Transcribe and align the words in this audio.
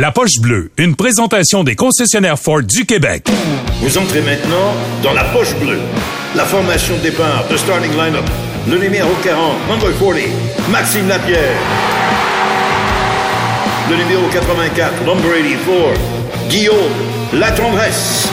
La 0.00 0.12
poche 0.12 0.40
bleue, 0.40 0.70
une 0.78 0.96
présentation 0.96 1.62
des 1.62 1.76
concessionnaires 1.76 2.38
Ford 2.38 2.62
du 2.62 2.86
Québec. 2.86 3.28
Vous 3.82 3.98
entrez 3.98 4.22
maintenant 4.22 4.74
dans 5.02 5.12
la 5.12 5.24
poche 5.24 5.54
bleue. 5.56 5.78
La 6.34 6.46
formation 6.46 6.96
de 6.96 7.02
départ 7.02 7.46
de 7.50 7.56
starting 7.58 7.92
lineup. 7.92 8.24
Le 8.66 8.78
numéro 8.78 9.10
40, 9.22 9.68
number 9.68 9.90
40, 9.98 10.70
Maxime 10.70 11.06
Lapierre. 11.06 11.54
Le 13.90 13.96
numéro 13.96 14.26
84, 14.32 15.04
number 15.04 15.34
84, 15.34 16.00
Guillaume 16.48 16.76
Latendresse. 17.34 18.26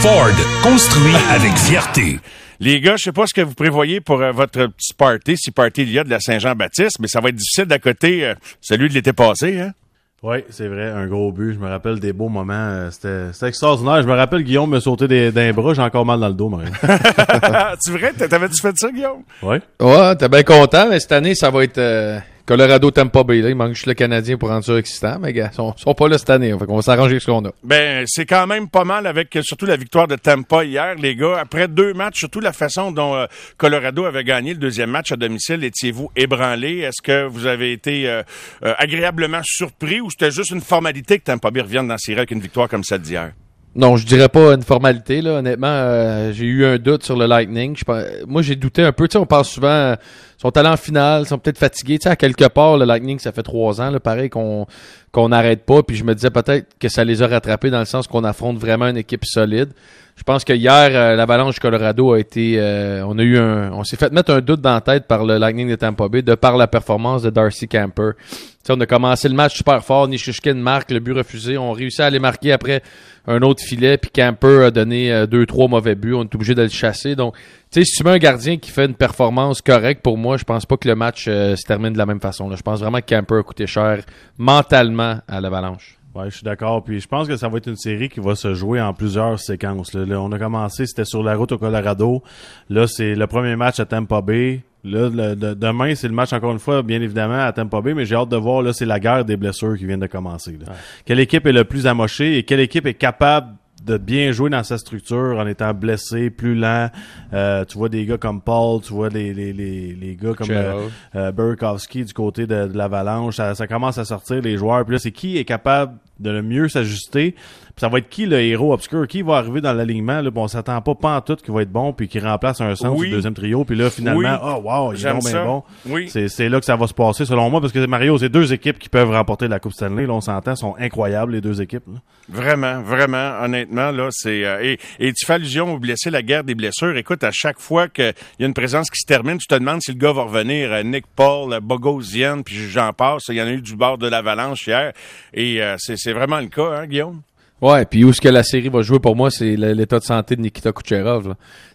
Ford, 0.00 0.32
construit 0.62 1.16
avec 1.30 1.54
fierté. 1.58 2.18
Les 2.60 2.80
gars, 2.80 2.96
je 2.96 3.04
sais 3.04 3.12
pas 3.12 3.26
ce 3.26 3.34
que 3.34 3.40
vous 3.40 3.54
prévoyez 3.54 4.00
pour 4.00 4.20
euh, 4.20 4.32
votre 4.32 4.66
petit 4.66 4.92
party, 4.92 5.36
si 5.36 5.50
party 5.52 5.82
il 5.82 5.92
y 5.92 5.98
a 5.98 6.04
de 6.04 6.10
la 6.10 6.18
Saint-Jean-Baptiste, 6.18 6.98
mais 7.00 7.06
ça 7.06 7.20
va 7.20 7.28
être 7.28 7.36
difficile 7.36 7.66
d'à 7.66 7.78
côté 7.78 8.24
euh, 8.24 8.34
celui 8.60 8.88
de 8.88 8.94
l'été 8.94 9.12
passé, 9.12 9.60
hein? 9.60 9.72
Oui, 10.20 10.38
c'est 10.50 10.66
vrai, 10.66 10.90
un 10.90 11.06
gros 11.06 11.30
but. 11.30 11.54
Je 11.54 11.60
me 11.60 11.68
rappelle 11.68 12.00
des 12.00 12.12
beaux 12.12 12.28
moments. 12.28 12.52
euh, 12.52 12.90
C'était 12.90 13.32
c'était 13.32 13.46
extraordinaire. 13.46 14.02
Je 14.02 14.08
me 14.08 14.14
rappelle 14.16 14.42
Guillaume 14.42 14.68
me 14.70 14.80
sauter 14.80 15.06
des- 15.06 15.30
d'un 15.30 15.52
bras. 15.52 15.74
J'ai 15.74 15.82
encore 15.82 16.04
mal 16.04 16.18
dans 16.18 16.26
le 16.26 16.34
dos, 16.34 16.48
Marie. 16.48 16.66
tu 17.84 17.92
vrai? 17.92 18.12
T'avais-tu 18.14 18.60
fait 18.60 18.76
ça, 18.76 18.90
Guillaume? 18.90 19.22
Oui. 19.42 19.58
Ouais, 19.80 20.16
t'es 20.16 20.28
bien 20.28 20.42
content, 20.42 20.88
mais 20.90 20.98
cette 20.98 21.12
année, 21.12 21.36
ça 21.36 21.50
va 21.50 21.62
être 21.62 21.78
euh, 21.78 22.18
Colorado 22.48 22.90
Tampa 22.90 23.24
Bay. 23.24 23.42
Là. 23.42 23.50
Il 23.50 23.56
manque 23.56 23.74
juste 23.74 23.84
le 23.84 23.92
Canadien 23.92 24.38
pour 24.38 24.48
rendre 24.48 24.64
ça 24.64 24.74
excitant, 24.78 25.18
mais 25.20 25.34
gars, 25.34 25.50
ils 25.52 25.54
sont, 25.54 25.74
sont 25.76 25.92
pas 25.92 26.08
là 26.08 26.16
cette 26.16 26.30
année. 26.30 26.50
Fait 26.58 26.64
qu'on 26.64 26.76
va 26.76 26.82
s'arranger 26.82 27.10
avec 27.10 27.20
ce 27.20 27.26
qu'on 27.26 27.44
a. 27.44 27.50
Ben, 27.62 28.04
c'est 28.06 28.24
quand 28.24 28.46
même 28.46 28.70
pas 28.70 28.84
mal 28.84 29.06
avec 29.06 29.38
surtout 29.42 29.66
la 29.66 29.76
victoire 29.76 30.08
de 30.08 30.16
Tampa 30.16 30.64
hier, 30.64 30.94
les 30.94 31.14
gars. 31.14 31.36
Après 31.38 31.68
deux 31.68 31.92
matchs, 31.92 32.20
surtout 32.20 32.40
la 32.40 32.54
façon 32.54 32.90
dont 32.90 33.14
euh, 33.14 33.26
Colorado 33.58 34.06
avait 34.06 34.24
gagné 34.24 34.54
le 34.54 34.58
deuxième 34.60 34.88
match 34.88 35.12
à 35.12 35.16
domicile, 35.16 35.62
étiez-vous 35.62 36.10
ébranlé? 36.16 36.78
Est-ce 36.78 37.02
que 37.02 37.26
vous 37.26 37.44
avez 37.44 37.70
été 37.70 38.08
euh, 38.08 38.22
euh, 38.64 38.72
agréablement 38.78 39.42
surpris 39.44 40.00
ou 40.00 40.08
c'était 40.08 40.30
juste 40.30 40.50
une 40.50 40.62
formalité 40.62 41.18
que 41.18 41.24
Tampa 41.24 41.50
Bay 41.50 41.60
revienne 41.60 41.86
dans 41.86 41.98
série 41.98 42.16
avec 42.16 42.30
une 42.30 42.40
victoire 42.40 42.66
comme 42.66 42.82
celle 42.82 43.02
d'hier? 43.02 43.32
Non, 43.78 43.96
je 43.96 44.06
dirais 44.06 44.28
pas 44.28 44.54
une 44.54 44.62
formalité. 44.62 45.20
Là. 45.20 45.34
Honnêtement, 45.34 45.68
euh, 45.68 46.32
j'ai 46.32 46.46
eu 46.46 46.64
un 46.64 46.78
doute 46.78 47.04
sur 47.04 47.16
le 47.16 47.26
Lightning. 47.26 47.76
Je 47.76 48.24
moi, 48.26 48.42
j'ai 48.42 48.56
douté 48.56 48.82
un 48.82 48.92
peu. 48.92 49.06
Tu 49.06 49.12
sais, 49.12 49.18
on 49.18 49.26
parle 49.26 49.44
souvent, 49.44 49.94
sont 50.38 50.56
allés 50.56 50.68
en 50.68 50.76
finale, 50.76 51.26
sont 51.26 51.38
peut-être 51.38 51.58
fatigués. 51.58 51.98
Tu 51.98 52.04
sais, 52.04 52.08
à 52.08 52.16
quelque 52.16 52.46
part, 52.46 52.78
le 52.78 52.84
Lightning, 52.84 53.18
ça 53.18 53.32
fait 53.32 53.42
trois 53.42 53.80
ans, 53.80 53.90
là, 53.90 54.00
pareil, 54.00 54.30
qu'on 54.30 54.66
qu'on 55.12 55.30
n'arrête 55.30 55.64
pas. 55.64 55.82
Puis 55.82 55.96
je 55.96 56.04
me 56.04 56.14
disais 56.14 56.30
peut-être 56.30 56.66
que 56.78 56.88
ça 56.88 57.04
les 57.04 57.22
a 57.22 57.26
rattrapés 57.26 57.70
dans 57.70 57.78
le 57.78 57.84
sens 57.84 58.06
qu'on 58.06 58.24
affronte 58.24 58.58
vraiment 58.58 58.86
une 58.86 58.96
équipe 58.96 59.24
solide. 59.24 59.70
Je 60.16 60.24
pense 60.24 60.44
que 60.44 60.52
hier, 60.52 60.90
euh, 60.92 61.14
l'Avalanche 61.14 61.54
du 61.54 61.60
Colorado 61.60 62.12
a 62.12 62.18
été, 62.18 62.56
euh, 62.58 63.04
on 63.06 63.16
a 63.20 63.22
eu 63.22 63.38
un, 63.38 63.70
on 63.72 63.84
s'est 63.84 63.96
fait 63.96 64.12
mettre 64.12 64.32
un 64.32 64.40
doute 64.40 64.60
dans 64.60 64.74
la 64.74 64.80
tête 64.80 65.06
par 65.06 65.24
le 65.24 65.38
Lightning 65.38 65.70
de 65.70 65.76
Tampa 65.76 66.08
Bay 66.08 66.22
de 66.22 66.34
par 66.34 66.56
la 66.56 66.66
performance 66.66 67.22
de 67.22 67.30
Darcy 67.30 67.68
Camper. 67.68 68.10
Tu 68.18 68.36
sais, 68.64 68.72
on 68.76 68.80
a 68.80 68.86
commencé 68.86 69.28
le 69.28 69.36
match 69.36 69.56
super 69.56 69.84
fort, 69.84 70.08
Nishishkin 70.08 70.54
marque, 70.54 70.90
le 70.90 70.98
but 70.98 71.12
refusé, 71.12 71.56
on 71.56 71.70
réussit 71.70 72.00
à 72.00 72.10
les 72.10 72.18
marquer 72.18 72.50
après 72.50 72.82
un 73.28 73.42
autre 73.42 73.62
filet, 73.62 73.96
puis 73.96 74.10
Camper 74.10 74.64
a 74.64 74.70
donné 74.72 75.12
euh, 75.12 75.26
deux, 75.26 75.46
trois 75.46 75.68
mauvais 75.68 75.94
buts, 75.94 76.14
on 76.14 76.24
est 76.24 76.34
obligé 76.34 76.56
de 76.56 76.62
le 76.62 76.68
chasser. 76.68 77.14
Donc, 77.14 77.34
tu 77.70 77.80
sais, 77.80 77.84
si 77.84 77.98
tu 77.98 78.02
mets 78.02 78.10
un 78.10 78.18
gardien 78.18 78.56
qui 78.56 78.72
fait 78.72 78.86
une 78.86 78.94
performance 78.94 79.62
correcte 79.62 80.02
pour 80.02 80.18
moi, 80.18 80.27
je 80.36 80.44
pense 80.44 80.66
pas 80.66 80.76
que 80.76 80.86
le 80.88 80.94
match 80.94 81.26
euh, 81.28 81.56
se 81.56 81.64
termine 81.66 81.92
de 81.92 81.98
la 81.98 82.06
même 82.06 82.20
façon. 82.20 82.48
là. 82.48 82.56
Je 82.56 82.62
pense 82.62 82.80
vraiment 82.80 83.00
que 83.00 83.06
Camper 83.14 83.36
a 83.38 83.42
coûté 83.42 83.66
cher 83.66 84.02
mentalement 84.36 85.18
à 85.28 85.40
l'Avalanche. 85.40 85.96
Ouais, 86.14 86.30
je 86.30 86.36
suis 86.36 86.44
d'accord. 86.44 86.82
Puis 86.82 87.00
je 87.00 87.06
pense 87.06 87.28
que 87.28 87.36
ça 87.36 87.48
va 87.48 87.58
être 87.58 87.68
une 87.68 87.76
série 87.76 88.08
qui 88.08 88.18
va 88.20 88.34
se 88.34 88.54
jouer 88.54 88.80
en 88.80 88.92
plusieurs 88.94 89.38
séquences. 89.38 89.92
Là, 89.94 90.20
on 90.20 90.32
a 90.32 90.38
commencé, 90.38 90.86
c'était 90.86 91.04
sur 91.04 91.22
la 91.22 91.36
route 91.36 91.52
au 91.52 91.58
Colorado. 91.58 92.22
Là, 92.70 92.86
c'est 92.86 93.14
le 93.14 93.26
premier 93.26 93.54
match 93.56 93.78
à 93.78 93.84
Tampa 93.84 94.20
Bay. 94.22 94.62
Là, 94.84 95.10
le- 95.10 95.36
de- 95.36 95.54
demain, 95.54 95.94
c'est 95.94 96.08
le 96.08 96.14
match 96.14 96.32
encore 96.32 96.52
une 96.52 96.58
fois, 96.60 96.82
bien 96.82 97.00
évidemment, 97.02 97.40
à 97.40 97.52
Tampa 97.52 97.80
Bay, 97.82 97.94
mais 97.94 98.04
j'ai 98.06 98.14
hâte 98.14 98.28
de 98.30 98.36
voir, 98.36 98.62
là, 98.62 98.72
c'est 98.72 98.86
la 98.86 98.98
guerre 98.98 99.24
des 99.24 99.36
blessures 99.36 99.76
qui 99.76 99.84
vient 99.86 99.98
de 99.98 100.06
commencer. 100.06 100.56
là. 100.58 100.72
Quelle 101.04 101.20
équipe 101.20 101.46
est 101.46 101.52
le 101.52 101.64
plus 101.64 101.86
amochée 101.86 102.38
et 102.38 102.42
quelle 102.44 102.60
équipe 102.60 102.86
est 102.86 102.94
capable 102.94 103.48
de 103.84 103.96
bien 103.96 104.32
jouer 104.32 104.50
dans 104.50 104.62
sa 104.62 104.78
structure 104.78 105.36
en 105.38 105.46
étant 105.46 105.72
blessé, 105.74 106.30
plus 106.30 106.54
lent. 106.54 106.90
Euh, 107.32 107.64
tu 107.64 107.78
vois 107.78 107.88
des 107.88 108.04
gars 108.06 108.18
comme 108.18 108.40
Paul, 108.40 108.80
tu 108.80 108.92
vois 108.92 109.08
les, 109.08 109.32
les, 109.32 109.52
les, 109.52 109.94
les 109.94 110.16
gars 110.16 110.34
comme 110.34 110.50
euh, 110.50 110.88
euh, 111.14 111.32
Burakovsky 111.32 112.04
du 112.04 112.12
côté 112.12 112.46
de, 112.46 112.66
de 112.66 112.76
l'Avalanche. 112.76 113.36
Ça, 113.36 113.54
ça 113.54 113.66
commence 113.66 113.98
à 113.98 114.04
sortir 114.04 114.40
les 114.42 114.56
joueurs. 114.56 114.84
Puis 114.84 114.94
là, 114.94 114.98
c'est 114.98 115.12
qui 115.12 115.38
est 115.38 115.44
capable 115.44 115.94
de 116.18 116.30
le 116.30 116.42
mieux 116.42 116.68
s'ajuster. 116.68 117.34
Ça 117.76 117.88
va 117.88 117.98
être 117.98 118.08
qui 118.08 118.26
le 118.26 118.40
héros 118.40 118.72
obscur, 118.72 119.06
qui 119.06 119.22
va 119.22 119.36
arriver 119.36 119.60
dans 119.60 119.72
l'alignement. 119.72 120.20
Là, 120.20 120.30
bon, 120.32 120.42
on 120.42 120.48
s'attend 120.48 120.80
pas 120.82 120.96
pas 120.96 121.16
en 121.16 121.20
tout 121.20 121.36
qui 121.36 121.52
va 121.52 121.62
être 121.62 121.70
bon, 121.70 121.92
puis 121.92 122.08
qui 122.08 122.18
remplace 122.18 122.60
un 122.60 122.74
centre 122.74 122.98
Oui. 122.98 123.06
du 123.06 123.12
deuxième 123.14 123.34
trio. 123.34 123.64
Puis 123.64 123.76
là, 123.76 123.88
finalement, 123.88 124.18
Oui. 124.20 124.26
oh 124.42 124.60
wow, 124.64 124.92
il 124.94 125.06
est 125.06 125.20
bien 125.30 125.44
bon. 125.44 125.62
Oui. 125.86 126.08
C'est, 126.08 126.28
c'est 126.28 126.48
là 126.48 126.58
que 126.58 126.66
ça 126.66 126.74
va 126.74 126.88
se 126.88 126.94
passer, 126.94 127.24
selon 127.24 127.48
moi, 127.50 127.60
parce 127.60 127.72
que 127.72 127.86
Mario, 127.86 128.18
c'est 128.18 128.28
deux 128.30 128.52
équipes 128.52 128.80
qui 128.80 128.88
peuvent 128.88 129.10
remporter 129.10 129.46
la 129.46 129.60
Coupe 129.60 129.72
Stanley. 129.74 130.06
Là, 130.06 130.12
on 130.14 130.20
s'entend, 130.20 130.56
sont 130.56 130.74
incroyables 130.80 131.32
les 131.32 131.40
deux 131.40 131.62
équipes. 131.62 131.84
là. 131.86 132.00
Vraiment, 132.30 132.82
vraiment, 132.82 133.38
honnêtement, 133.42 133.90
là, 133.92 134.08
c'est 134.10 134.44
euh, 134.44 134.60
et, 134.62 134.78
et 134.98 135.12
tu 135.12 135.24
fais 135.24 135.34
allusion 135.34 135.72
aux 135.72 135.78
blessés, 135.78 136.10
la 136.10 136.22
guerre 136.22 136.42
des 136.44 136.54
blessures. 136.56 136.96
Écoute, 136.96 137.22
à 137.24 137.30
chaque 137.32 137.60
fois 137.60 137.86
qu'il 137.88 138.12
y 138.40 138.42
a 138.42 138.46
une 138.46 138.54
présence 138.54 138.90
qui 138.90 138.98
se 139.00 139.06
termine, 139.06 139.38
tu 139.38 139.46
te 139.46 139.54
demandes 139.54 139.80
si 139.82 139.92
le 139.92 139.98
gars 139.98 140.12
va 140.12 140.22
revenir. 140.24 140.72
Euh, 140.72 140.82
Nick 140.82 141.04
Paul, 141.14 141.58
Bogosian, 141.62 142.42
puis 142.42 142.56
j'en 142.56 142.92
passe. 142.92 143.22
Il 143.28 143.36
y 143.36 143.40
en 143.42 143.46
a 143.46 143.52
eu 143.52 143.62
du 143.62 143.76
bord 143.76 143.96
de 143.98 144.08
l'avalanche 144.08 144.66
hier, 144.66 144.92
et 145.32 145.62
euh, 145.62 145.76
c'est 145.78 145.96
c'est 145.96 146.07
vraiment 146.12 146.40
le 146.40 146.46
cas, 146.48 146.80
hein, 146.80 146.86
Guillaume? 146.86 147.20
Ouais, 147.60 147.84
puis 147.84 148.04
où 148.04 148.10
est-ce 148.10 148.20
que 148.20 148.28
la 148.28 148.44
série 148.44 148.68
va 148.68 148.82
jouer 148.82 149.00
pour 149.00 149.16
moi, 149.16 149.32
c'est 149.32 149.56
l'état 149.56 149.98
de 149.98 150.04
santé 150.04 150.36
de 150.36 150.42
Nikita 150.42 150.70
Kucherov. 150.70 151.28
là. 151.30 151.34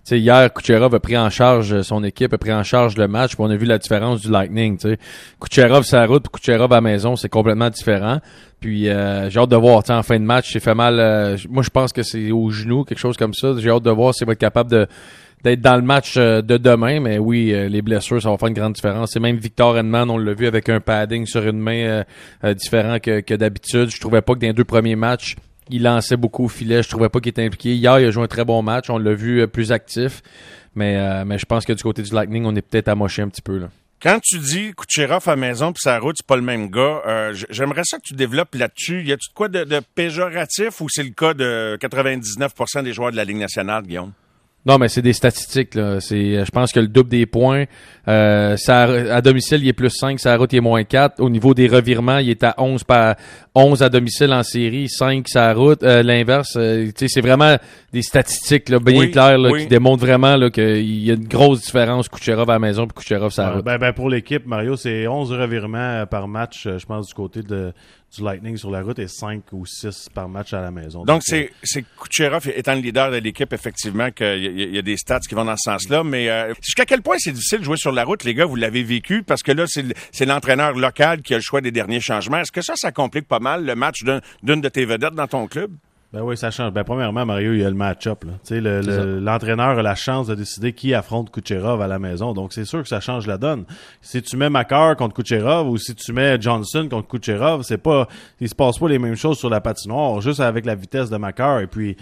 Hier, 0.10 0.54
Kucherov 0.54 0.96
a 0.96 1.00
pris 1.02 1.18
en 1.18 1.30
charge 1.30 1.74
euh, 1.74 1.84
son 1.84 2.06
équipe, 2.06 2.34
a 2.34 2.38
pris 2.38 2.54
en 2.54 2.64
charge 2.64 2.96
le 2.96 3.10
match, 3.10 3.36
puis 3.36 3.44
on 3.44 3.50
a 3.50 3.56
vu 3.58 3.66
la 3.66 3.78
différence 3.78 4.22
du 4.22 4.32
Lightning. 4.32 4.78
Tu 4.78 4.92
sais. 4.92 4.98
Kucherov 5.42 5.84
sa 5.84 6.06
route, 6.06 6.24
puis 6.24 6.40
Kucherov 6.40 6.72
à 6.72 6.76
la 6.76 6.82
maison, 6.82 7.18
c'est 7.18 7.28
complètement 7.28 7.70
différent. 7.70 8.20
Puis 8.62 8.88
euh, 8.88 9.30
j'ai 9.30 9.42
hâte 9.42 9.50
de 9.50 9.58
voir, 9.58 9.84
en 9.90 10.04
fin 10.04 10.18
de 10.18 10.24
match, 10.24 10.54
c'est 10.54 10.62
fait 10.62 10.74
mal. 10.74 11.00
euh, 11.00 11.38
moi, 11.50 11.64
je 11.64 11.70
pense 11.70 11.92
que 11.92 12.02
c'est 12.02 12.32
au 12.32 12.50
genou, 12.50 12.86
quelque 12.86 13.00
chose 13.00 13.18
comme 13.18 13.34
ça. 13.34 13.54
J'ai 13.58 13.70
hâte 13.70 13.84
de 13.84 13.92
voir 13.92 14.16
s'il 14.16 14.26
va 14.26 14.32
être 14.34 14.40
capable 14.40 14.72
de 14.72 14.88
d'être 15.44 15.62
dans 15.62 15.76
le 15.76 15.82
match 15.82 16.16
euh, 16.18 16.42
de 16.42 16.58
demain, 16.58 17.00
mais 17.00 17.18
oui, 17.18 17.54
euh, 17.54 17.68
les 17.68 17.82
blessures, 17.82 18.22
ça 18.22 18.30
va 18.30 18.38
faire 18.38 18.48
une 18.48 18.54
grande 18.54 18.74
différence. 18.74 19.12
C'est 19.14 19.20
même 19.20 19.38
Victor 19.38 19.78
Hedman, 19.78 20.10
on 20.10 20.18
l'a 20.18 20.34
vu 20.34 20.48
avec 20.48 20.70
un 20.70 20.80
padding 20.80 21.26
sur 21.26 21.46
une 21.48 21.60
main 21.60 21.84
euh, 21.86 22.04
euh, 22.44 22.54
différent 22.54 23.00
que, 23.00 23.20
que 23.22 23.34
d'habitude. 23.34 23.90
Je 23.90 24.00
trouvais 24.00 24.22
pas 24.22 24.34
que 24.34 24.40
dans 24.40 24.48
les 24.48 24.54
deux 24.54 24.64
premiers 24.64 24.96
matchs, 24.96 25.36
il 25.70 25.84
lançait 25.84 26.18
beaucoup 26.18 26.46
au 26.46 26.50
filet. 26.50 26.84
Je 26.84 26.90
trouvais 26.90 27.10
pas 27.10 27.20
qu'il 27.20 27.30
était 27.30 27.46
impliqué. 27.46 27.74
Hier, 27.76 28.00
il 28.00 28.06
a 28.06 28.12
joué 28.12 28.24
un 28.24 28.28
très 28.28 28.46
bon 28.46 28.62
match. 28.62 28.90
On 28.90 28.98
l'a 28.98 29.14
vu 29.14 29.48
plus 29.48 29.72
actif. 29.72 30.22
Mais, 30.76 30.98
euh, 30.98 31.24
mais 31.26 31.38
je 31.38 31.46
pense 31.46 31.66
que 31.66 31.74
du 31.74 31.84
côté 31.84 32.02
du 32.02 32.14
Lightning, 32.14 32.46
on 32.46 32.56
est 32.56 32.62
peut-être 32.62 32.88
amoché 32.88 33.22
un 33.22 33.30
petit 33.30 33.42
peu. 33.42 33.58
Là. 33.58 33.70
Quand 34.02 34.20
tu 34.22 34.38
dis 34.40 34.74
Kucherov 34.74 35.28
à 35.30 35.36
maison 35.36 35.72
puis 35.72 35.82
sa 35.82 35.98
route, 36.00 36.16
c'est 36.18 36.28
pas 36.28 36.36
le 36.36 36.42
même 36.42 36.70
gars, 36.70 37.02
euh, 37.06 37.34
j'aimerais 37.50 37.84
ça 37.86 37.98
que 37.98 38.04
tu 38.04 38.16
développes 38.16 38.56
là-dessus. 38.56 39.04
Y 39.04 39.14
a-tu 39.14 39.30
de 39.30 39.34
quoi 39.34 39.48
de, 39.48 39.64
de 39.64 39.82
péjoratif 39.96 40.82
ou 40.82 40.88
c'est 40.90 41.04
le 41.04 41.12
cas 41.12 41.34
de 41.34 41.78
99% 41.80 42.84
des 42.84 42.92
joueurs 42.92 43.12
de 43.12 43.16
la 43.16 43.24
Ligue 43.24 43.38
nationale, 43.38 43.84
Guillaume? 43.84 44.12
Non, 44.66 44.78
mais 44.78 44.88
c'est 44.88 45.02
des 45.02 45.14
statistiques. 45.14 45.76
Là. 45.76 46.00
C'est, 46.00 46.46
je 46.46 46.52
pense 46.52 46.72
que 46.72 46.80
le 46.80 46.88
double 46.88 47.10
des 47.10 47.26
points, 47.26 47.66
euh, 48.08 48.56
ça, 48.56 48.84
à 48.84 49.22
domicile, 49.22 49.62
il 49.62 49.68
est 49.68 49.74
plus 49.74 49.90
5, 49.90 50.20
sa 50.20 50.38
route, 50.38 50.54
il 50.54 50.58
est 50.58 50.62
moins 50.62 50.84
4. 50.84 51.20
Au 51.20 51.30
niveau 51.30 51.54
des 51.54 51.68
revirements, 51.68 52.20
il 52.20 52.30
est 52.30 52.44
à 52.44 52.56
11 52.58 52.84
par 52.86 53.16
11 53.56 53.84
à 53.84 53.90
domicile 53.90 54.32
en 54.32 54.44
série, 54.44 54.88
5 54.88 55.28
sa 55.28 55.54
route. 55.54 55.84
Euh, 55.84 56.02
l'inverse, 56.02 56.56
euh, 56.56 56.90
c'est 56.96 57.22
vraiment 57.22 57.58
des 57.94 58.02
statistiques 58.02 58.70
là, 58.70 58.80
bien 58.80 59.00
Oui, 59.00 59.12
claires 59.12 59.38
là, 59.38 59.50
oui. 59.52 59.62
qui 59.62 59.68
démontrent 59.68 60.04
vraiment 60.06 60.36
là, 60.36 60.50
qu'il 60.50 61.04
y 61.04 61.12
a 61.12 61.14
une 61.14 61.28
grosse 61.28 61.62
différence 61.62 62.10
Kucherov 62.10 62.50
à 62.50 62.54
la 62.54 62.60
maison 62.60 62.86
et 62.86 62.88
Kucherov 62.88 63.32
sa 63.32 63.48
Ouais, 63.50 63.56
route. 63.58 63.66
ben, 63.66 63.78
ben, 63.78 63.94
pour 63.94 64.10
l'équipe, 64.10 64.46
Mario, 64.46 64.76
c'est 64.76 65.08
11 65.08 65.32
revirements 65.32 65.78
euh, 65.78 66.06
par 66.06 66.28
match, 66.28 66.66
euh, 66.66 66.80
je 66.80 66.86
pense, 66.86 67.08
du 67.08 67.14
côté 67.14 67.42
de, 67.44 67.72
du 68.16 68.24
Lightning 68.24 68.58
sur 68.58 68.72
la 68.72 68.82
route 68.82 68.98
et 69.00 69.08
5 69.08 69.44
ou 69.54 69.66
6 69.66 70.10
par 70.14 70.28
match 70.28 70.54
à 70.54 70.62
la 70.62 70.72
maison. 70.72 71.04
Donc, 71.06 71.22
c'est, 71.24 71.52
c'est 71.64 71.86
Kucherov 72.02 72.48
étant 72.56 72.74
le 72.74 72.82
leader 72.82 73.12
de 73.12 73.18
l'équipe, 73.18 73.54
effectivement, 73.54 74.10
qu'il 74.12 74.26
y, 74.26 74.48
a- 74.48 74.52
il 74.68 74.76
y 74.76 74.78
a 74.80 74.82
des 74.82 74.98
stats 74.98 75.20
qui 75.20 75.36
vont 75.36 75.46
dans 75.46 75.56
ce 75.56 75.70
sens-là. 75.72 76.04
Mais 76.04 76.30
euh, 76.30 76.54
jusqu'à 76.62 76.86
quel 76.86 77.02
point 77.04 77.16
c'est 77.20 77.32
difficile 77.32 77.60
de 77.60 77.64
jouer 77.64 77.78
sur 77.78 77.92
la 77.92 78.04
route, 78.04 78.24
les 78.24 78.34
gars, 78.34 78.46
vous 78.46 78.56
l'avez 78.56 78.82
vécu, 78.84 79.22
parce 79.24 79.44
que 79.44 79.52
là, 79.52 79.66
c'est, 79.68 80.26
l'entraîneur 80.26 80.74
local 80.74 81.22
qui 81.22 81.34
a 81.34 81.38
le 81.38 81.44
choix 81.44 81.62
des 81.62 81.72
derniers 81.72 82.00
changements. 82.02 82.38
Est-ce 82.40 82.52
que 82.52 82.62
ça, 82.64 82.74
ça 82.76 82.92
complique 82.92 83.28
pas 83.28 83.40
mal 83.40 83.66
le 83.66 83.76
match 83.76 84.04
d'un- 84.04 84.22
d'une 84.42 84.62
de 84.62 84.70
tes 84.70 84.86
vedettes 84.86 85.14
dans 85.14 85.28
ton 85.28 85.46
club? 85.48 85.72
Ben 86.14 86.22
oui, 86.22 86.38
ça 86.38 86.52
change. 86.52 86.72
Ben 86.74 86.84
premièrement, 86.84 87.26
Mario, 87.26 87.54
il 87.54 87.62
y 87.62 87.66
a 87.66 87.70
le 87.72 87.76
match-up. 87.76 88.24
sais, 88.44 88.62
le- 88.62 88.82
le- 88.82 89.20
L'entraîneur 89.20 89.80
a 89.80 89.82
la 89.82 89.96
chance 89.96 90.28
de 90.28 90.36
décider 90.36 90.72
qui 90.74 90.94
affronte 90.94 91.32
Kucherov 91.32 91.82
à 91.82 91.88
la 91.88 91.98
maison. 91.98 92.34
Donc, 92.34 92.54
c'est 92.54 92.66
sûr 92.66 92.84
que 92.84 92.88
ça 92.88 93.00
change 93.00 93.26
la 93.26 93.40
donne. 93.40 93.66
Si 94.00 94.22
tu 94.22 94.38
mets 94.38 94.52
Makar 94.52 94.96
contre 94.96 95.16
Kucherov 95.16 95.68
ou 95.68 95.78
si 95.78 95.96
tu 95.96 96.14
mets 96.14 96.40
Johnson 96.40 96.88
contre 96.88 97.08
Kucherov, 97.08 97.64
c'est 97.64 97.80
pas, 97.80 98.08
il 98.40 98.48
se 98.48 98.54
passe 98.54 98.78
pas 98.78 98.88
les 98.90 99.00
mêmes 99.00 99.16
choses 99.16 99.40
sur 99.40 99.50
la 99.50 99.60
patinoire, 99.60 100.22
juste 100.22 100.40
avec 100.40 100.68
la 100.68 100.76
vitesse 100.76 101.10
de 101.10 101.18
Makar. 101.18 101.62
Et 101.62 101.68
puis, 101.68 101.98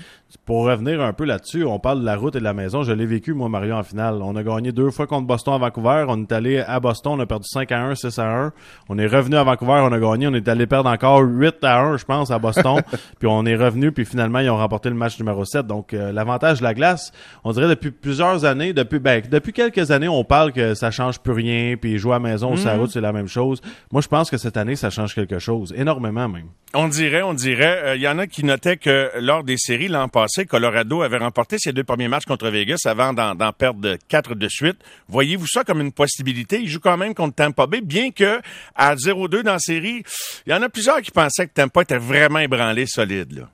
pour 0.45 0.65
revenir 0.65 0.99
un 1.01 1.13
peu 1.13 1.23
là-dessus, 1.23 1.63
on 1.63 1.79
parle 1.79 2.01
de 2.01 2.05
la 2.05 2.17
route 2.17 2.35
et 2.35 2.39
de 2.39 2.43
la 2.43 2.53
maison. 2.53 2.83
Je 2.83 2.91
l'ai 2.91 3.05
vécu, 3.05 3.33
moi, 3.33 3.47
Mario, 3.47 3.75
en 3.75 3.83
finale. 3.83 4.15
On 4.21 4.35
a 4.35 4.43
gagné 4.43 4.73
deux 4.73 4.91
fois 4.91 5.07
contre 5.07 5.25
Boston 5.25 5.53
à 5.53 5.57
Vancouver. 5.57 6.03
On 6.09 6.21
est 6.21 6.31
allé 6.33 6.59
à 6.59 6.81
Boston, 6.81 7.13
on 7.15 7.19
a 7.21 7.25
perdu 7.25 7.47
5 7.47 7.71
à 7.71 7.81
1, 7.85 7.95
6 7.95 8.19
à 8.19 8.25
1. 8.47 8.53
On 8.89 8.97
est 8.97 9.07
revenu 9.07 9.37
à 9.37 9.43
Vancouver, 9.45 9.81
on 9.85 9.91
a 9.93 9.99
gagné. 9.99 10.27
On 10.27 10.33
est 10.33 10.49
allé 10.49 10.67
perdre 10.67 10.89
encore 10.89 11.21
8 11.21 11.63
à 11.63 11.79
1, 11.81 11.95
je 11.95 12.03
pense, 12.03 12.29
à 12.29 12.39
Boston. 12.39 12.81
puis 13.19 13.27
on 13.29 13.45
est 13.45 13.55
revenu, 13.55 13.93
puis 13.93 14.00
puis 14.01 14.09
finalement, 14.09 14.39
ils 14.39 14.49
ont 14.49 14.57
remporté 14.57 14.89
le 14.89 14.95
match 14.95 15.19
numéro 15.19 15.45
7. 15.45 15.67
Donc, 15.67 15.93
euh, 15.93 16.11
l'avantage 16.11 16.57
de 16.57 16.63
la 16.63 16.73
glace, 16.73 17.11
on 17.43 17.51
dirait 17.51 17.67
depuis 17.67 17.91
plusieurs 17.91 18.45
années, 18.45 18.73
depuis 18.73 18.97
ben, 18.97 19.21
depuis 19.29 19.53
quelques 19.53 19.91
années, 19.91 20.07
on 20.07 20.23
parle 20.23 20.51
que 20.53 20.73
ça 20.73 20.89
change 20.89 21.19
plus 21.19 21.33
rien, 21.33 21.75
puis 21.79 21.99
jouer 21.99 22.13
à 22.13 22.15
la 22.15 22.19
maison 22.19 22.53
ou 22.53 22.57
sur 22.57 22.67
la 22.67 22.77
route, 22.77 22.89
c'est 22.89 22.99
la 22.99 23.13
même 23.13 23.27
chose. 23.27 23.61
Moi, 23.91 24.01
je 24.01 24.07
pense 24.07 24.31
que 24.31 24.37
cette 24.37 24.57
année, 24.57 24.75
ça 24.75 24.89
change 24.89 25.13
quelque 25.13 25.37
chose, 25.37 25.71
énormément 25.77 26.27
même. 26.27 26.47
On 26.73 26.87
dirait, 26.87 27.21
on 27.21 27.33
dirait. 27.33 27.95
Il 27.95 28.01
y 28.01 28.07
en 28.07 28.17
a 28.17 28.25
qui 28.25 28.43
notaient 28.43 28.77
que 28.77 29.11
lors 29.19 29.43
des 29.43 29.57
séries 29.57 29.87
l'an 29.87 30.07
passé, 30.07 30.45
Colorado 30.45 31.03
avait 31.03 31.17
remporté 31.17 31.57
ses 31.59 31.73
deux 31.73 31.83
premiers 31.83 32.07
matchs 32.07 32.25
contre 32.25 32.49
Vegas 32.49 32.79
avant 32.85 33.13
d'en 33.13 33.53
perdre 33.53 33.97
quatre 34.07 34.33
de 34.33 34.47
suite. 34.47 34.77
Voyez-vous 35.09 35.47
ça 35.47 35.63
comme 35.63 35.81
une 35.81 35.91
possibilité? 35.91 36.59
Il 36.61 36.69
joue 36.69 36.79
quand 36.79 36.97
même 36.97 37.13
contre 37.13 37.35
Tampa 37.35 37.67
Bay, 37.67 37.81
bien 37.81 38.09
que 38.11 38.39
à 38.75 38.95
0-2 38.95 39.43
dans 39.43 39.53
la 39.53 39.59
série, 39.59 40.03
il 40.47 40.51
y 40.51 40.55
en 40.55 40.61
a 40.61 40.69
plusieurs 40.69 41.01
qui 41.01 41.11
pensaient 41.11 41.47
que 41.47 41.53
Tampa 41.53 41.81
était 41.81 41.97
vraiment 41.97 42.39
ébranlé 42.39 42.85
solide. 42.85 43.33
Là. 43.33 43.49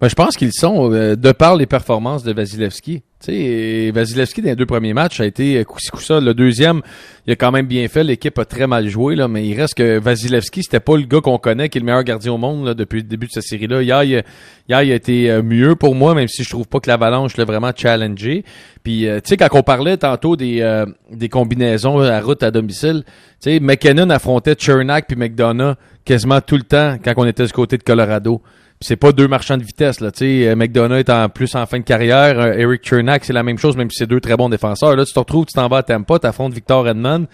Ben, 0.00 0.08
je 0.08 0.14
pense 0.14 0.36
qu'ils 0.36 0.52
sont, 0.52 0.92
euh, 0.92 1.16
de 1.16 1.32
par 1.32 1.56
les 1.56 1.66
performances 1.66 2.22
de 2.22 2.32
Vasilevski. 2.32 3.02
Tu 3.20 3.90
Vasilevski, 3.90 4.42
dans 4.42 4.50
les 4.50 4.54
deux 4.54 4.64
premiers 4.64 4.94
matchs, 4.94 5.18
a 5.18 5.26
été 5.26 5.64
coup 5.64 5.80
ça. 5.80 6.20
Le 6.20 6.34
deuxième, 6.34 6.82
il 7.26 7.32
a 7.32 7.36
quand 7.36 7.50
même 7.50 7.66
bien 7.66 7.88
fait. 7.88 8.04
L'équipe 8.04 8.38
a 8.38 8.44
très 8.44 8.68
mal 8.68 8.86
joué, 8.88 9.16
là, 9.16 9.26
mais 9.26 9.44
il 9.44 9.60
reste 9.60 9.74
que 9.74 9.98
Vasilevski, 9.98 10.62
c'était 10.62 10.78
pas 10.78 10.96
le 10.96 11.02
gars 11.02 11.20
qu'on 11.20 11.38
connaît, 11.38 11.68
qui 11.68 11.78
est 11.78 11.80
le 11.80 11.84
meilleur 11.84 12.04
gardien 12.04 12.32
au 12.32 12.38
monde 12.38 12.64
là, 12.64 12.74
depuis 12.74 12.98
le 12.98 13.08
début 13.08 13.26
de 13.26 13.32
cette 13.32 13.42
série-là. 13.42 13.82
Hier, 13.82 14.04
il, 14.04 14.22
il 14.68 14.74
a 14.74 14.82
été 14.84 15.32
euh, 15.32 15.42
mieux 15.42 15.74
pour 15.74 15.96
moi, 15.96 16.14
même 16.14 16.28
si 16.28 16.44
je 16.44 16.48
trouve 16.48 16.68
pas 16.68 16.78
que 16.78 16.88
l'Avalanche 16.88 17.36
l'a 17.36 17.44
vraiment 17.44 17.72
challengé. 17.74 18.44
Puis, 18.84 19.08
euh, 19.08 19.18
tu 19.18 19.30
sais, 19.30 19.36
quand 19.36 19.48
on 19.50 19.64
parlait 19.64 19.96
tantôt 19.96 20.36
des, 20.36 20.84
des 21.10 21.28
combinaisons 21.28 21.98
à 21.98 22.20
route 22.20 22.44
à 22.44 22.52
domicile, 22.52 23.02
tu 23.42 23.58
McKinnon 23.58 24.10
affrontait 24.10 24.54
Chernak 24.56 25.08
puis 25.08 25.16
McDonough 25.16 25.74
quasiment 26.04 26.40
tout 26.40 26.56
le 26.56 26.62
temps 26.62 26.98
quand 27.02 27.14
on 27.16 27.26
était 27.26 27.44
du 27.44 27.52
côté 27.52 27.78
de 27.78 27.82
Colorado 27.82 28.40
c'est 28.80 28.96
pas 28.96 29.12
deux 29.12 29.28
marchands 29.28 29.56
de 29.56 29.64
vitesse 29.64 30.00
là, 30.00 30.10
tu 30.10 30.18
sais, 30.18 30.48
euh, 30.48 30.56
McDonough 30.56 30.98
est 30.98 31.10
en 31.10 31.28
plus 31.28 31.54
en 31.54 31.66
fin 31.66 31.78
de 31.78 31.84
carrière, 31.84 32.38
euh, 32.38 32.52
Eric 32.52 32.86
Chernak 32.86 33.24
c'est 33.24 33.32
la 33.32 33.42
même 33.42 33.58
chose 33.58 33.76
même 33.76 33.90
si 33.90 33.98
c'est 33.98 34.06
deux 34.06 34.20
très 34.20 34.36
bons 34.36 34.48
défenseurs. 34.48 34.96
Là 34.96 35.04
tu 35.04 35.12
te 35.12 35.18
retrouves, 35.18 35.46
tu 35.46 35.54
t'en 35.54 35.68
vas 35.68 35.78
à 35.78 35.82
Tampa, 35.82 36.18
t'affrontes 36.18 36.54
Victor 36.54 36.88
Edmond, 36.88 37.26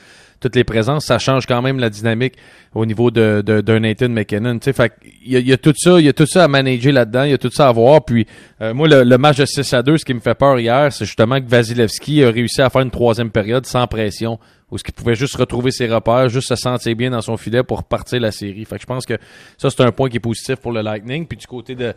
toutes 0.44 0.56
les 0.56 0.64
présences, 0.64 1.06
ça 1.06 1.19
change 1.19 1.46
quand 1.46 1.62
même 1.62 1.79
la 1.79 1.88
dynamique 1.88 2.35
au 2.75 2.85
niveau 2.85 3.11
de, 3.11 3.43
de, 3.44 3.62
d'un 3.62 3.81
Nathan 3.81 4.11
McKinnon. 4.11 4.58
Tu 4.58 4.73
sais, 4.73 4.91
il 5.25 5.32
y, 5.32 5.37
a, 5.37 5.41
y 5.41 5.52
a 5.52 5.56
tout 5.56 5.73
ça, 5.75 5.99
il 5.99 6.05
y 6.05 6.08
a 6.08 6.12
tout 6.12 6.26
ça 6.26 6.44
à 6.44 6.49
manager 6.49 6.93
là-dedans, 6.93 7.23
il 7.23 7.31
y 7.31 7.35
a 7.35 7.38
tout 7.38 7.50
ça 7.50 7.69
à 7.69 7.73
voir. 7.73 8.05
Puis 8.05 8.26
euh, 8.61 8.75
moi, 8.75 8.87
le, 8.88 9.17
match 9.17 9.38
de 9.38 9.47
6 9.47 9.73
à 9.73 9.82
2, 9.82 9.97
ce 9.97 10.05
qui 10.05 10.12
me 10.12 10.20
fait 10.20 10.35
peur 10.35 10.58
hier, 10.58 10.93
c'est 10.93 11.06
justement 11.06 11.40
que 11.40 11.49
Vasilevski 11.49 12.23
a 12.23 12.31
réussi 12.31 12.61
à 12.61 12.69
faire 12.69 12.82
une 12.82 12.90
troisième 12.90 13.31
période 13.31 13.64
sans 13.64 13.87
pression 13.87 14.38
où 14.75 14.79
ce 14.79 14.82
qu'il 14.82 14.93
pouvait 14.93 15.15
juste 15.15 15.37
retrouver 15.37 15.71
ses 15.71 15.87
repères, 15.87 16.29
juste 16.29 16.49
se 16.49 16.56
sentir 16.56 16.97
bien 16.97 17.11
dans 17.11 17.21
son 17.21 17.37
filet 17.37 17.62
pour 17.62 17.79
repartir 17.79 18.21
la 18.21 18.32
série. 18.32 18.65
Fait 18.65 18.75
que 18.75 18.82
je 18.82 18.87
pense 18.87 19.06
que 19.06 19.15
ça, 19.56 19.71
c'est 19.71 19.82
un 19.82 19.93
point 19.93 20.09
qui 20.09 20.17
est 20.17 20.21
positif 20.21 20.56
pour 20.56 20.73
le 20.73 20.82
Lightning. 20.82 21.29
Puis 21.29 21.38
du 21.38 21.47
côté 21.47 21.76
de, 21.76 21.94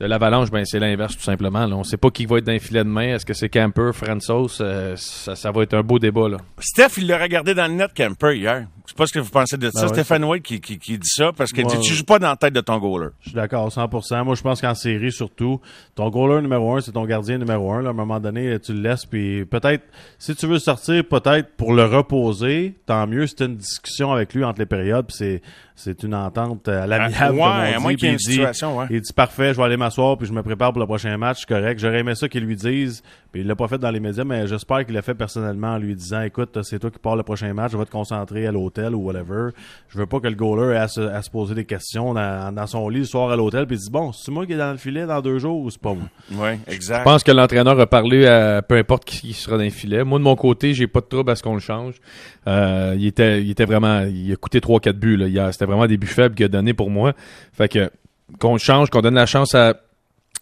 de 0.00 0.06
l'Avalanche, 0.06 0.50
ben 0.50 0.64
c'est 0.64 0.78
l'inverse 0.78 1.16
tout 1.16 1.22
simplement. 1.22 1.66
Là. 1.66 1.76
On 1.76 1.84
sait 1.84 1.98
pas 1.98 2.10
qui 2.10 2.24
va 2.24 2.38
être 2.38 2.44
dans 2.44 2.52
le 2.52 2.58
filet 2.58 2.82
de 2.82 2.88
main. 2.88 3.14
Est-ce 3.14 3.26
que 3.26 3.34
c'est 3.34 3.50
Camper, 3.50 3.90
Fransos? 3.92 4.58
Euh, 4.60 4.94
ça, 4.96 5.36
ça, 5.36 5.50
va 5.52 5.62
être 5.62 5.74
un 5.74 5.82
beau 5.82 5.98
débat. 5.98 6.28
Là. 6.28 6.38
Steph, 6.58 6.96
il 6.96 7.06
l'a 7.06 7.18
regardé 7.18 7.54
dans 7.54 7.66
le 7.66 7.74
net, 7.74 7.90
Camper, 7.94 8.34
hier. 8.34 8.66
Je 8.86 8.92
sais 8.92 8.96
pas 8.96 9.06
ce 9.06 9.12
que 9.12 9.18
vous 9.20 9.30
pensez 9.30 9.56
de 9.56 9.70
ça. 9.70 9.82
Ben 9.82 9.88
Stéphane 9.88 10.24
White 10.24 10.42
qui, 10.42 10.60
qui, 10.60 10.78
qui, 10.78 10.98
dit 10.98 11.08
ça 11.08 11.30
parce 11.36 11.52
qu'il 11.52 11.64
dit 11.64 11.78
tu 11.78 11.92
joues 11.92 12.04
pas 12.04 12.18
dans 12.18 12.30
la 12.30 12.36
tête 12.36 12.54
de 12.54 12.60
ton 12.60 12.78
goaler? 12.78 13.10
Je 13.20 13.28
suis 13.28 13.36
d'accord, 13.36 13.68
100%. 13.68 14.24
Moi, 14.24 14.34
je 14.34 14.42
pense 14.42 14.60
qu'en 14.60 14.74
série, 14.74 15.12
surtout, 15.12 15.60
ton 15.94 16.08
goaler 16.08 16.42
numéro 16.42 16.74
un, 16.74 16.80
c'est 16.80 16.92
ton 16.92 17.04
gardien 17.04 17.38
numéro 17.38 17.70
un. 17.72 17.82
Là. 17.82 17.90
À 17.90 17.92
un 17.92 17.94
moment 17.94 18.18
donné, 18.18 18.58
tu 18.58 18.72
le 18.72 18.80
laisses. 18.80 19.04
Puis 19.04 19.44
peut-être, 19.44 19.84
si 20.18 20.34
tu 20.34 20.46
veux 20.46 20.58
sortir, 20.58 21.04
peut-être 21.04 21.50
pour 21.56 21.72
le 21.74 21.84
reposer, 21.84 22.74
tant 22.86 23.06
mieux. 23.06 23.26
C'est 23.26 23.44
une 23.44 23.56
discussion 23.56 24.12
avec 24.12 24.34
lui 24.34 24.42
entre 24.42 24.58
les 24.58 24.66
périodes. 24.66 25.06
Puis 25.06 25.16
c'est 25.18 25.42
c'est 25.82 26.02
une 26.02 26.14
entente 26.14 26.68
à 26.68 26.86
l'amiable. 26.86 27.36
Ouais, 27.36 27.74
à 27.74 27.78
moins 27.80 27.94
qu'il 27.94 28.04
y 28.04 28.10
ait 28.10 28.12
une 28.12 28.18
situation, 28.18 28.78
ouais. 28.78 28.86
Il 28.90 29.00
dit 29.00 29.12
parfait, 29.14 29.54
je 29.54 29.58
vais 29.58 29.64
aller 29.64 29.78
m'asseoir 29.90 30.16
puis 30.16 30.26
je 30.26 30.32
me 30.32 30.42
prépare 30.42 30.72
pour 30.72 30.80
le 30.80 30.86
prochain 30.86 31.16
match, 31.16 31.44
correct. 31.46 31.80
J'aurais 31.80 32.00
aimé 32.00 32.14
ça 32.14 32.28
qu'il 32.28 32.44
lui 32.44 32.56
dise. 32.56 33.02
Puis 33.32 33.42
il 33.42 33.46
l'a 33.46 33.54
pas 33.54 33.68
fait 33.68 33.78
dans 33.78 33.90
les 33.90 34.00
médias, 34.00 34.24
mais 34.24 34.46
j'espère 34.46 34.84
qu'il 34.84 34.94
l'a 34.94 35.02
fait 35.02 35.14
personnellement 35.14 35.74
en 35.74 35.78
lui 35.78 35.94
disant 35.94 36.22
écoute, 36.22 36.58
c'est 36.62 36.78
toi 36.78 36.90
qui 36.90 36.98
pars 36.98 37.16
le 37.16 37.22
prochain 37.22 37.52
match, 37.52 37.72
je 37.72 37.78
vais 37.78 37.84
te 37.84 37.90
concentrer 37.90 38.46
à 38.46 38.52
l'hôtel 38.52 38.94
ou 38.94 39.04
whatever. 39.04 39.50
Je 39.88 39.98
veux 39.98 40.06
pas 40.06 40.20
que 40.20 40.26
le 40.26 40.34
goaler 40.34 40.74
ait 40.74 40.78
à 40.78 40.88
se, 40.88 41.30
poser 41.30 41.54
des 41.54 41.64
questions 41.64 42.14
dans, 42.14 42.66
son 42.66 42.88
lit 42.88 43.00
le 43.00 43.04
soir 43.04 43.30
à 43.30 43.36
l'hôtel 43.36 43.66
puis 43.66 43.76
il 43.76 43.80
dit 43.80 43.90
bon, 43.90 44.12
c'est 44.12 44.32
moi 44.32 44.46
qui 44.46 44.52
est 44.52 44.56
dans 44.56 44.72
le 44.72 44.78
filet 44.78 45.06
dans 45.06 45.20
deux 45.20 45.38
jours 45.38 45.60
ou 45.60 45.70
c'est 45.70 45.80
pas 45.80 45.94
moi. 45.94 46.04
Oui, 46.32 46.58
exact. 46.68 47.00
Je 47.00 47.04
pense 47.04 47.24
que 47.24 47.32
l'entraîneur 47.32 47.78
a 47.78 47.86
parlé 47.86 48.26
à 48.26 48.62
peu 48.62 48.76
importe 48.76 49.04
qui 49.04 49.32
sera 49.32 49.56
dans 49.56 49.64
le 49.64 49.70
filet. 49.70 50.04
Moi 50.04 50.18
de 50.18 50.24
mon 50.24 50.36
côté, 50.36 50.74
j'ai 50.74 50.86
pas 50.86 51.00
de 51.00 51.06
trouble 51.06 51.30
à 51.30 51.36
ce 51.36 51.42
qu'on 51.42 51.54
le 51.54 51.60
change. 51.60 51.94
Euh, 52.46 52.94
il 52.96 53.06
était 53.06 53.42
il 53.42 53.50
était 53.50 53.64
vraiment 53.64 54.02
il 54.02 54.32
a 54.32 54.36
coûté 54.36 54.60
3 54.60 54.80
4 54.80 54.96
buts 54.96 55.16
là 55.16 55.26
hier, 55.26 55.52
c'était 55.52 55.66
vraiment 55.66 55.86
des 55.86 55.96
buts 55.96 56.06
faibles 56.06 56.34
qu'il 56.34 56.46
a 56.46 56.48
donné 56.48 56.72
pour 56.72 56.90
moi. 56.90 57.12
Fait 57.52 57.68
que 57.68 57.90
qu'on 58.38 58.58
change, 58.58 58.90
qu'on 58.90 59.00
donne 59.00 59.14
la 59.14 59.26
chance 59.26 59.54
à 59.54 59.74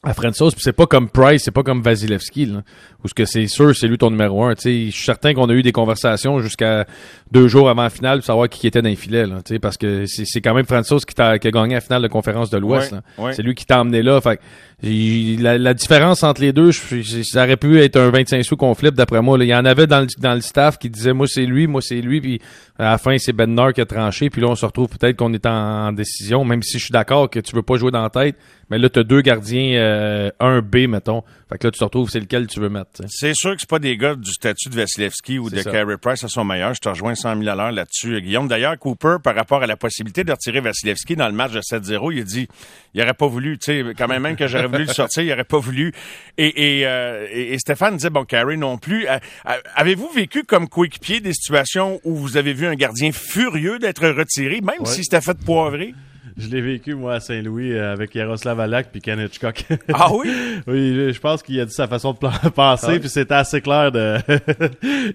à 0.05 0.15
puis 0.15 0.31
c'est 0.59 0.73
pas 0.73 0.87
comme 0.87 1.09
Price, 1.09 1.43
c'est 1.45 1.51
pas 1.51 1.65
comme 1.65 1.83
Vasilevski, 1.83 2.47
là, 2.47 2.63
où 3.03 3.09
ce 3.09 3.15
que 3.15 3.25
c'est 3.25 3.49
sûr, 3.49 3.75
c'est 3.75 3.89
lui 3.89 3.99
ton 3.99 4.11
numéro 4.11 4.45
un. 4.45 4.55
Je 4.55 4.91
suis 4.91 4.93
certain 4.93 5.35
qu'on 5.35 5.49
a 5.49 5.53
eu 5.53 5.63
des 5.63 5.73
conversations 5.73 6.39
jusqu'à 6.39 6.87
deux 7.33 7.49
jours 7.49 7.69
avant 7.69 7.83
la 7.83 7.91
finale 7.91 8.19
pour 8.19 8.27
savoir 8.27 8.49
qui 8.49 8.69
était 8.69 8.81
dans 8.81 8.89
les 8.89 8.95
filets, 8.95 9.27
là, 9.27 9.41
parce 9.61 9.77
que 9.77 10.05
c'est 10.07 10.41
quand 10.41 10.55
même 10.55 10.67
Francis 10.67 11.05
qui, 11.05 11.21
a, 11.21 11.41
qui 11.41 11.49
a 11.49 11.51
gagné 11.51 11.75
la 11.75 11.81
finale 11.81 12.03
de 12.03 12.09
conférence 12.09 12.49
de 12.49 12.59
l'Ouest. 12.59 12.95
C'est 13.33 13.43
lui 13.43 13.57
qui 13.57 13.67
t'a 13.67 13.81
emmené 13.81 14.03
là. 14.03 14.21
Fait 14.21 14.41
la, 14.83 15.59
la, 15.59 15.75
différence 15.75 16.23
entre 16.23 16.41
les 16.41 16.53
deux, 16.53 16.71
ça 16.71 17.43
aurait 17.43 17.57
pu 17.57 17.81
être 17.81 17.97
un 17.97 18.11
25 18.11 18.45
sous 18.45 18.57
qu'on 18.57 18.77
flippe 18.77 18.95
d'après 18.95 19.21
moi. 19.21 19.37
Là. 19.37 19.45
Il 19.45 19.49
y 19.49 19.55
en 19.55 19.65
avait 19.65 19.89
dans 19.89 20.03
le, 20.03 20.07
dans 20.19 20.35
le 20.35 20.41
staff 20.41 20.79
qui 20.79 20.89
disait 20.89 21.13
moi 21.13 21.27
c'est 21.27 21.47
lui, 21.47 21.67
moi 21.67 21.83
c'est 21.83 22.01
lui, 22.01 22.21
puis 22.21 22.41
à 22.79 22.91
la 22.93 22.99
fin 22.99 23.19
c'est 23.19 23.33
Bednar 23.33 23.73
qui 23.73 23.81
a 23.81 23.87
tranché, 23.87 24.31
puis 24.31 24.41
là 24.41 24.47
on 24.47 24.55
se 24.55 24.65
retrouve 24.65 24.89
peut-être 24.89 25.17
qu'on 25.17 25.33
est 25.33 25.47
en, 25.47 25.91
décision, 25.91 26.45
même 26.45 26.63
si 26.63 26.79
je 26.79 26.85
suis 26.85 26.93
d'accord 26.93 27.29
que 27.29 27.41
tu 27.41 27.57
veux 27.57 27.63
pas 27.63 27.77
jouer 27.77 27.91
dans 27.91 28.03
la 28.03 28.11
tête, 28.11 28.37
mais 28.71 28.79
là 28.79 28.89
tu 28.89 28.99
as 28.99 29.05
deux 29.05 29.21
gardiens, 29.21 29.79
euh, 29.79 30.31
un 30.41 30.61
B 30.61 30.89
mettons. 30.89 31.23
Fait 31.49 31.59
que 31.59 31.67
là 31.67 31.71
tu 31.71 31.79
te 31.79 31.85
retrouves 31.85 32.11
c'est 32.11 32.21
lequel 32.21 32.47
tu 32.47 32.61
veux 32.61 32.69
mettre. 32.69 32.91
C'est 33.09 33.35
sûr 33.35 33.55
que 33.55 33.61
c'est 33.61 33.69
pas 33.69 33.79
des 33.79 33.97
gars 33.97 34.15
du 34.15 34.31
statut 34.31 34.69
de 34.69 34.75
Vasilevski 34.77 35.39
ou 35.39 35.51
de 35.51 35.63
Carey 35.63 35.97
Price 35.97 36.25
à 36.25 36.29
son 36.29 36.45
meilleur. 36.45 36.75
Je 36.75 36.81
te 36.81 36.89
rejoins 36.89 37.15
100 37.15 37.39
000 37.39 37.49
à 37.49 37.55
l'heure 37.55 37.73
là-dessus. 37.73 38.21
Guillaume, 38.21 38.49
d'ailleurs, 38.49 38.79
Cooper, 38.79 39.17
par 39.23 39.35
rapport 39.35 39.63
à 39.63 39.67
la 39.67 39.77
possibilité 39.77 40.25
de 40.25 40.33
retirer 40.33 40.61
Vasilevski 40.61 41.17
dans 41.17 41.29
le 41.29 41.35
match 41.35 41.53
de 41.53 41.61
7-0, 41.61 42.13
il 42.13 42.21
a 42.21 42.25
dit 42.25 42.49
il 42.95 43.03
aurait 43.03 43.15
pas 43.15 43.27
voulu, 43.27 43.59
tu 43.59 43.73
sais, 43.73 43.85
quand 43.97 44.09
même, 44.09 44.23
même 44.23 44.37
que 44.37 44.47
j'aurais 44.47 44.67
voulu 44.67 44.85
le 44.85 44.93
sortir, 44.93 45.23
il 45.23 45.33
aurait 45.33 45.45
pas 45.45 45.59
voulu. 45.59 45.93
Et, 46.37 46.81
et, 46.81 46.87
euh, 46.87 47.27
et, 47.31 47.59
Stéphane 47.59 47.97
disait, 47.97 48.11
bon, 48.11 48.25
Carey 48.25 48.57
non 48.57 48.79
plus. 48.79 49.07
Euh, 49.07 49.19
euh, 49.47 49.53
avez-vous 49.75 50.09
vécu 50.09 50.45
comme 50.45 50.69
coéquipier 50.69 51.21
des 51.21 51.33
situations 51.33 52.01
où 52.05 52.15
vous 52.15 52.37
avez 52.37 52.53
vu 52.53 52.67
un 52.67 52.75
gardien 52.75 53.13
furieux 53.13 53.79
d'être 53.79 54.09
retiré, 54.09 54.61
même 54.61 54.85
si 54.85 55.05
c'était 55.05 55.21
fait 55.21 55.39
poivrer? 55.39 55.95
Je 56.49 56.49
l'ai 56.49 56.61
vécu, 56.61 56.95
moi, 56.95 57.15
à 57.15 57.21
Saint-Louis, 57.21 57.73
euh, 57.73 57.93
avec 57.93 58.15
Yaroslav 58.15 58.61
Alak 58.61 58.91
puis 58.93 59.01
Ken 59.01 59.19
Hitchcock. 59.19 59.65
Ah 59.93 60.13
oui? 60.13 60.31
oui, 60.67 61.13
je 61.13 61.19
pense 61.19 61.43
qu'il 61.43 61.59
a 61.61 61.65
dit 61.65 61.73
sa 61.73 61.89
façon 61.89 62.13
de 62.13 62.19
penser, 62.51 62.95
ah 62.95 62.99
puis 62.99 63.09
c'était 63.09 63.35
assez 63.35 63.61
clair 63.61 63.91
de... 63.91 64.19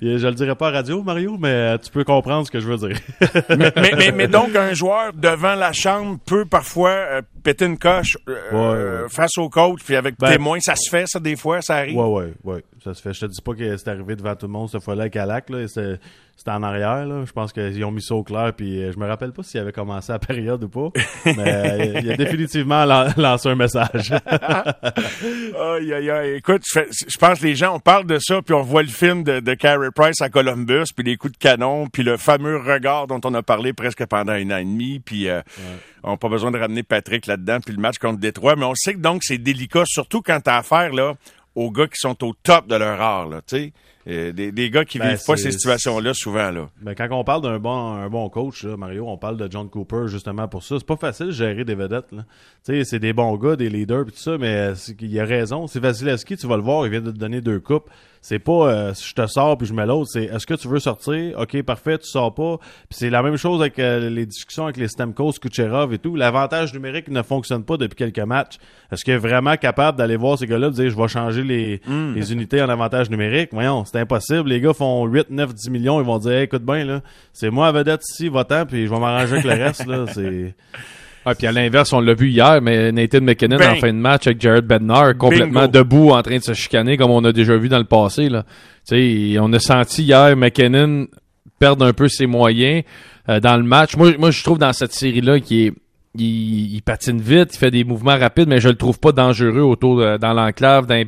je 0.02 0.28
le 0.28 0.34
dirais 0.34 0.56
pas 0.56 0.68
à 0.68 0.72
radio, 0.72 1.02
Mario, 1.02 1.38
mais 1.40 1.50
euh, 1.50 1.78
tu 1.78 1.92
peux 1.92 2.04
comprendre 2.04 2.46
ce 2.46 2.52
que 2.52 2.60
je 2.60 2.68
veux 2.68 2.78
dire. 2.78 2.98
mais, 3.50 4.12
mais, 4.12 4.28
donc, 4.28 4.56
un 4.56 4.74
joueur 4.74 5.14
devant 5.14 5.56
la 5.56 5.72
chambre 5.72 6.20
peut 6.26 6.46
parfois 6.46 6.90
euh, 6.90 7.22
péter 7.44 7.66
une 7.66 7.78
coche 7.78 8.18
face 9.10 9.38
au 9.38 9.50
coach, 9.50 9.82
puis 9.86 9.96
avec 9.96 10.16
ben, 10.20 10.32
témoin, 10.32 10.60
ça 10.60 10.76
se 10.76 10.90
fait, 10.90 11.06
ça, 11.08 11.20
des 11.20 11.36
fois, 11.36 11.62
ça 11.62 11.76
arrive? 11.78 11.98
Ouais, 11.98 12.08
ouais, 12.08 12.34
ouais, 12.44 12.64
ça 12.84 12.94
se 12.94 13.02
fait. 13.02 13.14
Je 13.14 13.22
te 13.22 13.26
dis 13.28 13.42
pas 13.42 13.54
que 13.54 13.78
c'est 13.78 13.90
arrivé 13.90 14.16
devant 14.16 14.36
tout 14.36 14.48
le 14.48 14.52
monde 14.52 14.70
cette 14.70 14.84
fois-là 14.84 15.04
avec 15.04 15.16
Alak, 15.16 15.50
là, 15.50 15.66
c'était 16.36 16.52
en 16.52 16.64
arrière. 16.64 17.06
Là. 17.06 17.24
Je 17.26 17.32
pense 17.32 17.54
qu'ils 17.54 17.84
ont 17.86 17.92
mis 17.92 18.02
ça 18.02 18.16
au 18.16 18.24
clair. 18.24 18.54
Puis 18.56 18.82
euh, 18.82 18.92
je 18.92 19.00
me 19.00 19.08
rappelle 19.08 19.32
pas 19.32 19.44
s'il 19.44 19.60
avait 19.60 19.72
commencé 19.72 20.12
la 20.12 20.20
période 20.28 20.64
ou 20.64 20.70
pas. 20.70 20.90
mais 21.26 21.36
euh, 21.38 22.02
il 22.02 22.12
a 22.12 22.18
définitivement 22.18 22.86
lancé 23.18 23.50
un 23.50 23.56
message. 23.56 24.12
aïe, 25.62 25.94
aïe, 25.94 26.10
aïe. 26.10 26.36
Écoute, 26.36 26.64
je, 26.66 27.18
pense 27.18 27.40
que 27.40 27.46
les 27.46 27.56
gens, 27.56 27.76
on 27.76 27.80
parle 27.80 28.06
de 28.06 28.18
ça, 28.20 28.42
puis 28.42 28.54
on 28.54 28.64
voit 28.64 28.82
le 28.82 28.90
film 28.90 29.24
de, 29.24 29.40
de 29.40 29.54
Carey 29.54 29.90
Price 29.96 30.22
à 30.22 30.30
Columbus, 30.30 30.86
puis 30.96 31.06
les 31.06 31.18
coups 31.18 31.34
de 31.34 31.38
canon, 31.38 31.88
puis 31.88 32.04
le 32.04 32.18
fameux 32.18 32.58
regard 32.58 33.08
dont 33.08 33.22
on 33.24 33.34
a 33.36 33.44
parlé 33.44 33.74
presque 33.74 34.06
pendant 34.06 34.36
une 34.36 34.52
an 34.52 34.58
et 34.58 34.66
demi. 34.66 35.00
Puis 35.00 35.30
euh, 35.30 35.42
on 36.04 36.12
n'a 36.12 36.18
pas 36.18 36.30
besoin 36.30 36.52
de 36.52 36.58
ramener 36.58 36.84
Patrick 36.84 37.28
là-dedans, 37.28 37.60
puis 37.64 37.76
le 37.76 37.82
match 37.82 38.00
contre 38.00 38.20
Détroit. 38.20 38.56
Mais 38.56 38.66
on 38.66 38.76
sait 38.76 38.96
que 38.96 39.00
donc 39.00 39.24
c'est 39.24 39.38
délicat, 39.38 39.84
surtout 39.86 40.22
quand 40.22 40.42
tu 40.42 40.50
as 40.50 40.58
affaire 40.58 40.92
là, 40.94 41.14
aux 41.56 41.72
gars 41.72 41.88
qui 41.88 42.00
sont 42.00 42.22
au 42.26 42.34
top 42.34 42.68
de 42.68 42.76
leur 42.76 43.00
art. 43.00 43.30
Là, 43.30 43.42
sais 43.46 43.68
euh, 43.68 43.70
des, 44.06 44.52
des, 44.52 44.70
gars 44.70 44.86
qui 44.86 45.00
ben, 45.00 45.10
vivent 45.10 45.26
pas 45.26 45.38
ces 45.38 45.52
situations-là 45.52 46.14
souvent. 46.14 46.52
Là. 46.52 46.70
Ben, 46.82 46.94
quand 46.96 47.08
on 47.12 47.24
parle 47.24 47.42
d'un 47.42 47.60
bon, 47.60 47.94
un 47.94 48.10
bon 48.10 48.30
coach, 48.30 48.64
là, 48.64 48.76
Mario, 48.76 49.08
on 49.08 49.18
parle 49.18 49.38
de 49.38 49.50
John 49.50 49.70
Cooper 49.70 50.08
justement 50.08 50.48
pour 50.48 50.64
ça. 50.64 50.76
C'est 50.78 50.88
pas 50.88 50.98
facile 50.98 51.28
de 51.28 51.32
gérer 51.32 51.64
des 51.64 51.76
vedettes. 51.76 52.12
Là. 52.12 52.24
C'est 52.64 53.00
des 53.00 53.14
bons 53.14 53.36
gars, 53.38 53.56
des 53.56 53.70
leaders, 53.70 54.06
tout 54.06 54.12
ça, 54.16 54.38
mais 54.38 54.74
il 55.00 55.20
a 55.20 55.26
raison. 55.26 55.68
C'est 55.68 55.80
Vasilevski, 55.80 56.38
tu 56.38 56.48
vas 56.48 56.58
le 56.58 56.64
voir, 56.64 56.86
il 56.86 56.92
vient 56.92 57.02
de 57.02 57.12
te 57.12 57.18
donner 57.18 57.42
deux 57.42 57.60
coupes. 57.60 57.90
C'est 58.24 58.40
pas 58.40 58.72
euh, 58.72 58.94
je 58.94 59.14
te 59.14 59.28
sors 59.28 59.58
puis 59.58 59.68
je 59.68 59.74
mets 59.74 59.86
l'autre, 59.86 60.10
c'est 60.14 60.24
est-ce 60.24 60.48
que 60.48 60.54
tu 60.54 60.70
veux 60.70 60.80
sortir? 60.80 61.38
Ok, 61.38 61.62
parfait, 61.64 61.98
tu 61.98 62.08
sors 62.08 62.34
pas. 62.34 62.58
Puis 62.58 62.98
c'est 62.98 63.10
la 63.10 63.22
même 63.22 63.36
chose 63.36 63.60
avec 63.60 63.78
euh, 63.80 64.10
les 64.10 64.26
discussions 64.26 64.64
avec 64.64 64.78
les 64.78 64.88
Stamkos, 64.88 65.34
Kucherov 65.42 65.94
et 65.94 65.98
tout. 65.98 66.16
L'avantage 66.16 66.74
numérique 66.74 67.10
ne 67.10 67.22
fonctionne 67.22 67.66
pas 67.66 67.76
depuis 67.76 67.98
quelques 67.98 68.20
matchs. 68.20 68.60
Est-ce 68.94 69.04
qu'il 69.04 69.14
est 69.14 69.18
vraiment 69.18 69.58
capable 69.58 69.98
d'aller 69.98 70.16
voir 70.16 70.38
ces 70.38 70.48
gars-là, 70.48 70.70
de 70.70 70.74
dire 70.74 70.90
je 70.90 70.96
vais 70.96 71.08
changer 71.10 71.44
les, 71.44 71.82
hmm. 71.86 72.14
les 72.14 72.32
unités 72.32 72.62
en 72.62 72.70
avantage 72.70 73.10
numérique? 73.10 73.50
Voyons, 73.52 73.84
c'est 73.94 74.00
impossible. 74.00 74.50
Les 74.50 74.60
gars 74.60 74.74
font 74.74 75.06
8, 75.06 75.30
9, 75.30 75.54
10 75.54 75.70
millions, 75.70 76.02
ils 76.02 76.06
vont 76.06 76.18
dire 76.18 76.40
écoute 76.40 76.64
bien 76.64 76.84
là, 76.84 77.02
c'est 77.32 77.50
moi 77.50 77.68
à 77.68 77.72
vedette 77.72 78.02
ici, 78.10 78.28
votant, 78.28 78.66
puis 78.66 78.88
je 78.88 78.90
vais 78.90 79.00
m'arranger 79.00 79.34
avec 79.34 79.46
le 79.46 79.64
reste 79.64 79.86
là. 79.86 80.06
C'est 80.12 80.56
Ah, 81.26 81.36
puis 81.36 81.48
à 81.48 81.54
l'inverse, 81.54 81.94
on 81.94 82.02
l'a 82.02 82.14
vu 82.14 82.30
hier, 82.30 82.62
mais 82.62 82.92
Nathan 82.92 83.22
McKinnon 83.22 83.56
en 83.56 83.76
fin 83.76 83.94
de 83.94 83.98
match 83.98 84.28
avec 84.28 84.42
Jared 84.42 84.66
Bednar, 84.66 85.18
complètement 85.18 85.62
Bingo. 85.62 85.72
debout 85.72 86.10
en 86.10 86.22
train 86.22 86.38
de 86.38 86.44
se 86.44 86.52
chicaner 86.52 86.98
comme 86.98 87.12
on 87.12 87.24
a 87.24 87.32
déjà 87.32 87.56
vu 87.56 87.70
dans 87.70 87.78
le 87.78 87.86
passé. 87.86 88.28
Là. 88.28 88.44
Tu 88.86 89.34
sais, 89.34 89.40
on 89.40 89.54
a 89.54 89.60
senti 89.60 90.04
hier 90.04 90.36
McKinnon 90.36 91.08
perdre 91.60 91.86
un 91.86 91.94
peu 91.94 92.10
ses 92.10 92.26
moyens 92.26 92.84
euh, 93.30 93.40
dans 93.40 93.56
le 93.56 93.64
match. 93.64 93.96
Moi, 93.96 94.18
moi, 94.18 94.32
je 94.32 94.44
trouve 94.44 94.58
dans 94.58 94.74
cette 94.74 94.92
série-là 94.92 95.40
qu'il 95.40 95.68
est 95.68 95.74
il, 96.16 96.76
il 96.76 96.82
patine 96.82 97.20
vite, 97.20 97.56
il 97.56 97.58
fait 97.58 97.72
des 97.72 97.84
mouvements 97.84 98.18
rapides, 98.18 98.48
mais 98.48 98.60
je 98.60 98.70
le 98.70 98.76
trouve 98.76 99.00
pas 99.00 99.12
dangereux 99.12 99.62
autour 99.62 99.98
de, 99.98 100.18
dans 100.18 100.34
l'enclave, 100.34 100.86
dans, 100.86 101.04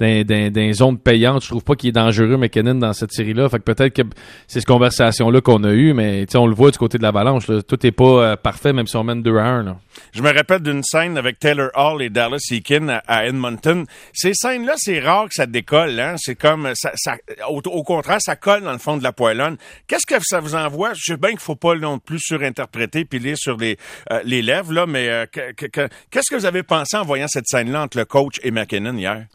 dans, 0.00 0.72
zones 0.72 0.98
payantes. 0.98 1.42
Je 1.42 1.48
trouve 1.48 1.62
pas 1.64 1.74
qu'il 1.74 1.90
est 1.90 1.92
dangereux, 1.92 2.36
McKinnon, 2.36 2.74
dans 2.76 2.92
cette 2.92 3.12
série-là. 3.12 3.48
Fait 3.48 3.58
que 3.58 3.64
peut-être 3.64 3.94
que 3.94 4.02
c'est 4.46 4.60
cette 4.60 4.66
conversation-là 4.66 5.40
qu'on 5.40 5.62
a 5.64 5.72
eue, 5.72 5.92
mais 5.92 6.24
on 6.34 6.46
le 6.46 6.54
voit 6.54 6.70
du 6.70 6.78
côté 6.78 6.96
de 6.98 7.02
l'avalanche. 7.02 7.46
Tout 7.46 7.86
est 7.86 7.92
pas 7.92 8.04
euh, 8.04 8.36
parfait, 8.36 8.72
même 8.72 8.86
si 8.86 8.96
on 8.96 9.04
mène 9.04 9.22
2 9.22 9.36
à 9.36 9.44
1. 9.44 9.62
Là. 9.62 9.76
Je 10.12 10.22
me 10.22 10.32
rappelle 10.32 10.60
d'une 10.60 10.82
scène 10.82 11.18
avec 11.18 11.38
Taylor 11.38 11.70
Hall 11.74 12.02
et 12.02 12.08
Dallas 12.10 12.46
Eakin 12.50 12.88
à, 12.88 13.02
à 13.06 13.26
Edmonton. 13.26 13.84
Ces 14.12 14.32
scènes-là, 14.34 14.74
c'est 14.76 15.00
rare 15.00 15.26
que 15.28 15.34
ça 15.34 15.46
décolle. 15.46 16.00
Hein? 16.00 16.14
C'est 16.18 16.34
comme 16.34 16.70
ça, 16.74 16.92
ça- 16.94 17.16
au, 17.50 17.60
au 17.66 17.82
contraire, 17.82 18.18
ça 18.20 18.36
colle 18.36 18.62
dans 18.62 18.72
le 18.72 18.78
fond 18.78 18.96
de 18.96 19.02
la 19.02 19.12
poêlonne. 19.12 19.56
Qu'est-ce 19.86 20.06
que 20.06 20.22
ça 20.22 20.40
vous 20.40 20.54
envoie? 20.54 20.94
Je 20.94 21.02
sais 21.12 21.16
bien 21.16 21.30
qu'il 21.30 21.40
faut 21.40 21.56
pas 21.56 21.74
non 21.74 21.98
plus 21.98 22.20
surinterpréter 22.20 23.04
puis 23.04 23.18
lire 23.18 23.36
sur 23.36 23.56
les 23.58 23.76
euh, 24.10 24.20
les 24.24 24.45
là, 24.46 24.86
mais 24.86 25.08
euh, 25.08 25.26
que- 25.26 25.52
que- 25.52 25.66
que- 25.66 25.88
qu'est-ce 26.10 26.30
que 26.30 26.36
vous 26.36 26.46
avez 26.46 26.62
pensé 26.62 26.96
en 26.96 27.04
voyant 27.04 27.26
cette 27.28 27.46
scène-là 27.46 27.82
entre 27.82 27.98
le 27.98 28.04
coach 28.04 28.38
et 28.42 28.50
McKinnon 28.50 28.96
hier? 28.96 29.26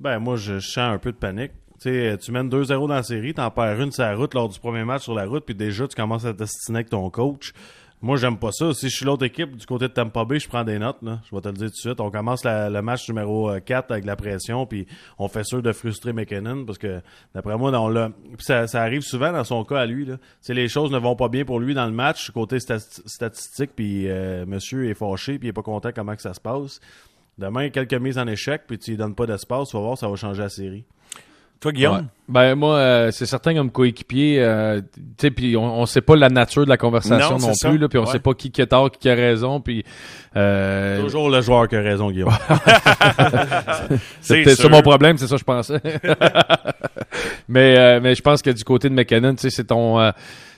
Ben, 0.00 0.18
moi, 0.18 0.36
je, 0.36 0.58
sens 0.58 0.78
un 0.94 0.98
peu 0.98 1.12
de 1.12 1.16
panique. 1.16 1.52
Tu 1.82 2.30
mènes 2.30 2.48
2-0 2.48 2.88
dans 2.88 2.94
la 2.94 3.02
série, 3.02 3.34
t'en 3.34 3.50
perds 3.50 3.80
une 3.80 3.92
sur 3.92 4.04
la 4.04 4.14
route 4.14 4.32
lors 4.34 4.48
du 4.48 4.58
premier 4.58 4.84
match 4.84 5.02
sur 5.02 5.14
la 5.14 5.26
route, 5.26 5.44
puis 5.44 5.54
déjà, 5.54 5.86
tu 5.86 5.94
commences 5.94 6.24
à 6.24 6.32
t'astiner 6.32 6.78
avec 6.78 6.88
ton 6.88 7.10
coach. 7.10 7.52
Moi, 8.04 8.18
j'aime 8.18 8.36
pas 8.36 8.52
ça. 8.52 8.74
Si 8.74 8.90
je 8.90 8.96
suis 8.96 9.06
l'autre 9.06 9.24
équipe 9.24 9.56
du 9.56 9.64
côté 9.64 9.88
de 9.88 9.92
Tampa 9.94 10.26
Bay, 10.26 10.38
je 10.38 10.46
prends 10.46 10.62
des 10.62 10.78
notes. 10.78 10.98
Là. 11.00 11.20
Je 11.24 11.34
vais 11.34 11.40
te 11.40 11.48
le 11.48 11.54
dire 11.54 11.68
tout 11.68 11.72
de 11.72 11.76
suite. 11.76 12.00
On 12.00 12.10
commence 12.10 12.42
le 12.44 12.80
match 12.82 13.08
numéro 13.08 13.48
euh, 13.48 13.60
4 13.60 13.92
avec 13.92 14.04
la 14.04 14.14
pression, 14.14 14.66
puis 14.66 14.86
on 15.18 15.26
fait 15.26 15.42
sûr 15.42 15.62
de 15.62 15.72
frustrer 15.72 16.12
McKinnon 16.12 16.66
parce 16.66 16.76
que, 16.76 17.00
d'après 17.34 17.56
moi, 17.56 17.70
on 17.80 17.88
l'a- 17.88 18.10
ça, 18.40 18.66
ça 18.66 18.82
arrive 18.82 19.00
souvent 19.00 19.32
dans 19.32 19.42
son 19.44 19.64
cas 19.64 19.78
à 19.80 19.86
lui. 19.86 20.04
Là. 20.04 20.18
Les 20.50 20.68
choses 20.68 20.90
ne 20.92 20.98
vont 20.98 21.16
pas 21.16 21.30
bien 21.30 21.46
pour 21.46 21.60
lui 21.60 21.72
dans 21.72 21.86
le 21.86 21.92
match, 21.92 22.30
côté 22.30 22.58
stati- 22.58 23.00
statistique, 23.06 23.70
puis 23.74 24.06
euh, 24.10 24.44
monsieur 24.44 24.86
est 24.90 24.94
fâché, 24.94 25.38
puis 25.38 25.48
il 25.48 25.50
est 25.50 25.54
pas 25.54 25.62
content 25.62 25.88
comment 25.94 26.14
que 26.14 26.20
ça 26.20 26.34
se 26.34 26.40
passe. 26.40 26.80
Demain, 27.38 27.70
quelques 27.70 27.94
mises 27.94 28.18
en 28.18 28.26
échec, 28.26 28.64
puis 28.66 28.78
tu 28.78 28.90
lui 28.90 28.98
donnes 28.98 29.14
pas 29.14 29.24
d'espace, 29.24 29.70
tu 29.70 29.78
vas 29.78 29.82
voir, 29.82 29.96
ça 29.96 30.08
va 30.08 30.16
changer 30.16 30.42
la 30.42 30.50
série. 30.50 30.84
Toi, 31.60 31.72
Guillaume? 31.72 31.96
Ouais. 31.96 32.02
Ben 32.26 32.54
moi, 32.54 32.76
euh, 32.76 33.10
c'est 33.10 33.26
certain 33.26 33.54
comme 33.54 33.70
coéquipier, 33.70 34.36
euh, 34.40 34.80
tu 34.96 35.02
sais, 35.20 35.30
puis 35.30 35.56
on, 35.58 35.80
on 35.80 35.84
sait 35.86 36.00
pas 36.00 36.16
la 36.16 36.30
nature 36.30 36.64
de 36.64 36.70
la 36.70 36.78
conversation 36.78 37.36
Non, 37.38 37.52
plus, 37.52 37.78
là, 37.78 37.88
puis 37.88 37.98
on 37.98 38.04
Ouais. 38.04 38.12
sait 38.12 38.18
pas 38.18 38.32
qui, 38.32 38.50
qui 38.50 38.62
a 38.62 38.66
tort, 38.66 38.90
qui, 38.90 39.10
a 39.10 39.14
raison, 39.14 39.60
puis 39.60 39.84
euh, 40.36 41.02
Toujours 41.02 41.28
le 41.28 41.42
joueur 41.42 41.68
qui 41.68 41.76
a 41.76 41.80
raison, 41.82 42.10
Guillaume. 42.10 42.32
c'est 44.22 44.42
peut-être 44.42 44.56
ça 44.60 44.68
mon 44.70 44.80
problème, 44.82 45.18
c'est 45.18 45.26
ça 45.26 45.34
que 45.34 45.40
je 45.40 45.44
pensais. 45.44 45.80
mais 47.48 47.76
euh, 47.78 48.00
mais 48.02 48.14
je 48.14 48.22
pense 48.22 48.42
que 48.42 48.50
du 48.50 48.64
côté 48.64 48.88
de 48.88 48.94
McKinnon, 48.94 49.34
tu 49.34 49.42
sais, 49.42 49.50
c'est 49.50 49.64
ton 49.64 50.00
euh, 50.00 50.10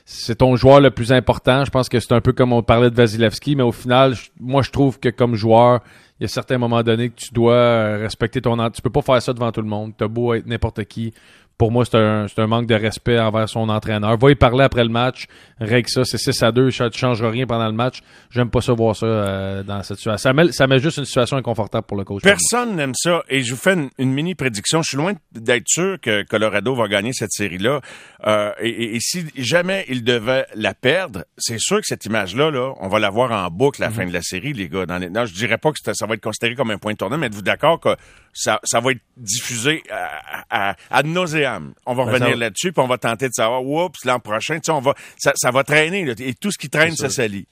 c'est 0.05 0.37
ton 0.37 0.55
joueur 0.57 0.81
le 0.81 0.91
plus 0.91 1.13
important. 1.13 1.65
Je 1.65 1.71
pense 1.71 1.89
que 1.89 1.99
c'est 1.99 2.13
un 2.13 2.21
peu 2.21 2.33
comme 2.33 2.53
on 2.53 2.63
parlait 2.63 2.91
de 2.91 2.95
Vasilevski, 2.95 3.57
mais 3.57 3.65
au 3.65 3.73
final, 3.73 4.15
je- 4.15 4.29
moi 4.41 4.63
je 4.63 4.71
trouve 4.71 5.01
que 5.01 5.09
comme 5.09 5.35
joueur, 5.35 5.81
il 6.19 6.23
y 6.23 6.25
a 6.25 6.29
certains 6.29 6.57
moments 6.57 6.83
donnés 6.83 7.11
que 7.11 7.17
tu 7.17 7.33
dois 7.33 7.55
euh, 7.55 7.99
respecter 7.99 8.41
ton 8.41 8.57
tu 8.71 8.81
peux 8.81 8.91
pas 8.91 9.03
faire 9.03 9.21
ça 9.21 9.33
devant 9.35 9.53
tout 9.53 9.61
le 9.61 9.69
monde. 9.69 9.93
T'as 9.97 10.09
beau 10.09 10.33
être 10.35 10.47
n'importe 10.47 10.85
qui. 10.85 11.13
Pour 11.59 11.73
moi, 11.73 11.87
c'est 11.87 11.97
un, 11.97 12.27
c'est 12.29 12.39
un 12.43 12.47
manque 12.47 12.67
de 12.67 12.75
respect 12.75 13.19
envers 13.19 13.49
son 13.49 13.71
entraîneur. 13.71 14.19
Va 14.19 14.31
y 14.31 14.35
parler 14.35 14.63
après 14.65 14.85
le 14.85 14.91
match, 14.91 15.25
règle 15.59 15.89
ça, 15.89 16.05
c'est 16.05 16.19
6 16.19 16.43
à 16.43 16.53
2, 16.53 16.71
ça 16.71 16.89
ne 16.89 16.93
changera 16.93 17.31
rien 17.31 17.47
pendant 17.47 17.67
le 17.67 17.73
match. 17.73 18.01
J'aime 18.31 18.51
pas 18.51 18.61
ça 18.61 18.75
voir 18.75 18.95
ça 18.95 19.07
euh, 19.07 19.63
dans 19.63 19.83
cette 19.83 19.97
situation. 19.97 20.23
Ça 20.23 20.33
met, 20.35 20.53
ça 20.53 20.67
met 20.67 20.79
juste 20.81 20.99
une 20.99 21.07
situation 21.07 21.39
inconfortable 21.39 21.87
pour 21.87 21.97
le 21.97 22.05
coach. 22.05 22.23
Personne 22.23 22.77
n'aime 22.77 22.93
ça. 22.95 23.23
Et 23.31 23.43
je 23.43 23.55
vous 23.55 23.61
fais 23.61 23.73
une, 23.73 23.89
une 23.97 24.13
mini 24.13 24.35
prédiction. 24.35 24.83
Je 24.83 24.89
suis 24.89 24.97
loin 24.99 25.15
d'être 25.33 25.67
sûr 25.67 25.99
que 25.99 26.25
Colorado 26.25 26.75
va 26.75 26.89
gagner 26.89 27.15
cette 27.15 27.33
série-là. 27.33 27.81
Euh, 28.27 28.51
et, 28.61 28.97
et- 28.97 29.01
si 29.01 29.25
jamais 29.37 29.87
il 29.89 30.05
devait 30.05 30.45
la 30.55 30.75
perdre, 30.75 31.25
c'est 31.39 31.59
sûr 31.59 31.79
que 31.79 31.87
cette 31.87 32.05
image-là, 32.05 32.51
là, 32.51 32.73
on 32.81 32.89
va 32.89 32.99
la 32.99 33.09
voir 33.09 33.33
en 33.33 33.51
boucle 33.51 33.83
à 33.83 33.87
la 33.87 33.93
fin 33.93 34.05
de 34.07 34.13
la 34.13 34.21
série, 34.21 34.53
les 34.53 34.69
gars. 34.69 34.85
Dans 34.85 34.99
les... 34.99 35.09
Non, 35.09 35.25
je 35.25 35.33
dirais 35.33 35.57
pas 35.59 35.71
que 35.73 35.79
ça 35.95 36.07
va 36.07 36.15
être 36.15 36.21
considéré 36.23 36.55
comme 36.55 36.71
un 36.71 36.77
point 36.79 36.93
de 36.93 36.99
tournant, 36.99 37.17
mais 37.17 37.29
êtes-vous 37.29 37.41
d'accord 37.43 37.81
que 37.81 37.97
ça, 38.37 38.61
ça 38.65 38.81
va 38.81 38.93
être 38.93 39.01
diffusé 39.17 39.83
à, 39.91 40.71
à, 40.71 40.77
à 40.91 41.03
nauseam? 41.03 41.73
On 41.87 41.95
va 41.95 42.05
Ben, 42.05 42.13
revenir 42.13 42.37
là-dessus, 42.37 42.73
puis 42.73 42.83
on 42.83 42.87
va 42.89 42.99
tenter 42.99 43.29
de 43.29 43.33
savoir, 43.35 43.65
oups, 43.65 44.05
l'an 44.05 44.21
prochain, 44.21 44.59
on 44.69 44.81
va, 44.81 44.95
ça, 45.19 45.33
ça 45.37 45.51
va 45.51 45.65
traîner, 45.65 46.05
là, 46.05 46.15
et 46.19 46.35
tout 46.35 46.51
ce 46.53 46.59
qui 46.59 46.69
traîne, 46.71 46.95
ça 46.95 47.09
salit. 47.09 47.47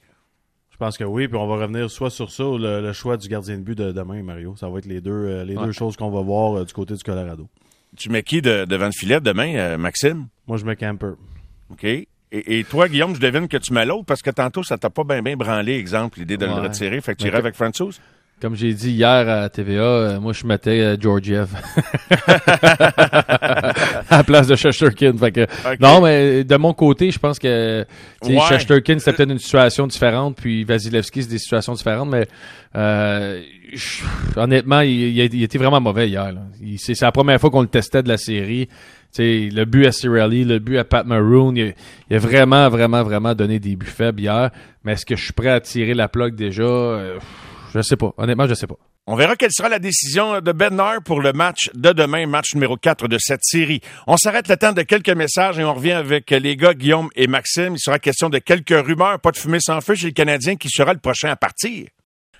Je 0.71 0.77
pense 0.77 0.97
que 0.97 1.03
oui, 1.05 1.27
puis 1.29 1.37
on 1.37 1.47
va 1.47 1.55
revenir 1.55 1.89
soit 1.89 2.09
sur 2.09 2.29
ça 2.29 2.45
ou 2.45 2.57
le, 2.57 2.81
le 2.81 2.91
choix 2.93 3.15
du 3.15 3.29
gardien 3.29 3.55
de 3.57 3.61
but 3.61 3.77
de 3.77 3.91
demain, 3.93 4.21
Mario. 4.23 4.55
Ça 4.57 4.67
va 4.67 4.79
être 4.79 4.85
les 4.85 4.99
deux, 4.99 5.11
euh, 5.11 5.43
les 5.45 5.55
Ouais. 5.55 5.65
deux 5.67 5.71
choses 5.71 5.95
qu'on 5.95 6.09
va 6.11 6.21
voir 6.21 6.57
euh, 6.57 6.65
du 6.65 6.73
côté 6.73 6.93
du 6.95 7.01
Colorado. 7.03 7.47
Tu 7.95 8.09
mets 8.09 8.23
qui 8.23 8.41
de- 8.41 8.65
devant 8.65 8.87
le 8.87 8.91
filet 8.91 9.21
demain, 9.21 9.55
euh, 9.55 9.77
Maxime? 9.77 10.27
Moi, 10.47 10.57
je 10.57 10.65
mets 10.65 10.75
Camper. 10.75 11.13
OK. 11.71 11.85
Et, 11.85 12.07
et 12.31 12.63
toi, 12.65 12.89
Guillaume, 12.89 13.15
je 13.15 13.21
devine 13.21 13.47
que 13.47 13.55
tu 13.55 13.71
mets 13.71 13.85
l'autre 13.85 14.03
parce 14.05 14.21
que 14.21 14.31
tantôt, 14.31 14.63
ça 14.63 14.77
t'a 14.77 14.89
pas 14.89 15.05
bien 15.05 15.21
bien 15.21 15.37
branlé, 15.37 15.75
exemple, 15.77 16.19
l'idée 16.19 16.35
de 16.35 16.45
le 16.45 16.51
retirer. 16.51 16.99
Fait 16.99 17.15
que 17.15 17.21
tu 17.21 17.27
irais 17.27 17.37
avec 17.37 17.55
Francis? 17.55 18.01
Comme 18.41 18.55
j'ai 18.55 18.73
dit 18.73 18.91
hier 18.91 19.27
à 19.29 19.47
TVA, 19.49 19.81
euh, 19.81 20.19
moi 20.19 20.33
je 20.33 20.45
mettais 20.45 20.81
euh, 20.81 20.97
Georgiev 20.99 21.47
à 24.09 24.17
la 24.17 24.23
place 24.23 24.47
de 24.47 24.55
Shesterkin. 24.55 25.13
Fait 25.17 25.31
que. 25.31 25.47
Non, 25.79 26.01
mais 26.01 26.43
de 26.43 26.55
mon 26.57 26.73
côté, 26.73 27.11
je 27.11 27.19
pense 27.19 27.39
que 27.39 27.85
Ouais. 28.23 28.39
Shesterkin 28.49 28.99
c'était 28.99 29.13
peut-être 29.13 29.31
une 29.31 29.39
situation 29.39 29.87
différente, 29.87 30.35
puis 30.37 30.63
Vasilevski 30.63 31.23
c'est 31.23 31.29
des 31.29 31.37
situations 31.37 31.73
différentes, 31.73 32.09
mais 32.09 32.27
euh, 32.75 33.41
je- 33.73 34.03
honnêtement, 34.35 34.81
il, 34.81 34.91
il, 34.91 35.21
a- 35.21 35.25
il 35.25 35.43
était 35.43 35.57
vraiment 35.57 35.79
mauvais 35.81 36.09
hier. 36.09 36.33
C'est 36.77 36.99
la 37.01 37.11
première 37.11 37.39
fois 37.39 37.49
qu'on 37.49 37.61
le 37.61 37.67
testait 37.67 38.03
de 38.03 38.09
la 38.09 38.17
série. 38.17 38.67
Le 39.17 39.63
but 39.63 39.85
à 39.85 39.91
Cirelli, 39.93 40.43
le 40.43 40.59
but 40.59 40.77
à 40.77 40.83
Pat 40.83 41.05
Maroon, 41.05 41.53
il 41.55 41.69
a, 41.69 41.71
il 42.09 42.15
a 42.17 42.19
vraiment, 42.19 42.67
vraiment, 42.67 43.01
vraiment 43.01 43.33
donné 43.33 43.59
des 43.59 43.77
buts 43.77 43.85
faibles 43.85 44.19
hier. 44.19 44.49
Mais 44.83 44.91
est-ce 44.93 45.05
que 45.05 45.15
je 45.15 45.23
suis 45.23 45.33
prêt 45.33 45.49
à 45.51 45.61
tirer 45.61 45.93
la 45.93 46.09
plug 46.09 46.35
déjà? 46.35 46.63
Euh, 46.63 47.17
je 47.75 47.81
sais 47.81 47.97
pas. 47.97 48.13
Honnêtement, 48.17 48.47
je 48.47 48.53
sais 48.53 48.67
pas. 48.67 48.75
On 49.07 49.15
verra 49.15 49.35
quelle 49.35 49.51
sera 49.51 49.69
la 49.69 49.79
décision 49.79 50.41
de 50.41 50.51
Bednar 50.51 51.03
pour 51.03 51.21
le 51.21 51.33
match 51.33 51.69
de 51.75 51.91
demain, 51.91 52.25
match 52.25 52.55
numéro 52.55 52.77
4 52.77 53.07
de 53.07 53.17
cette 53.19 53.43
série. 53.43 53.81
On 54.07 54.17
s'arrête 54.17 54.47
le 54.47 54.57
temps 54.57 54.73
de 54.73 54.81
quelques 54.81 55.09
messages 55.09 55.59
et 55.59 55.63
on 55.63 55.73
revient 55.73 55.91
avec 55.91 56.31
les 56.31 56.55
gars 56.55 56.73
Guillaume 56.73 57.09
et 57.15 57.27
Maxime. 57.27 57.75
Il 57.75 57.79
sera 57.79 57.99
question 57.99 58.29
de 58.29 58.39
quelques 58.39 58.69
rumeurs, 58.69 59.19
pas 59.19 59.31
de 59.31 59.37
fumée 59.37 59.59
sans 59.59 59.81
feu 59.81 59.95
chez 59.95 60.07
le 60.07 60.13
Canadien 60.13 60.55
qui 60.55 60.69
sera 60.69 60.93
le 60.93 60.99
prochain 60.99 61.29
à 61.29 61.35
partir. 61.35 61.87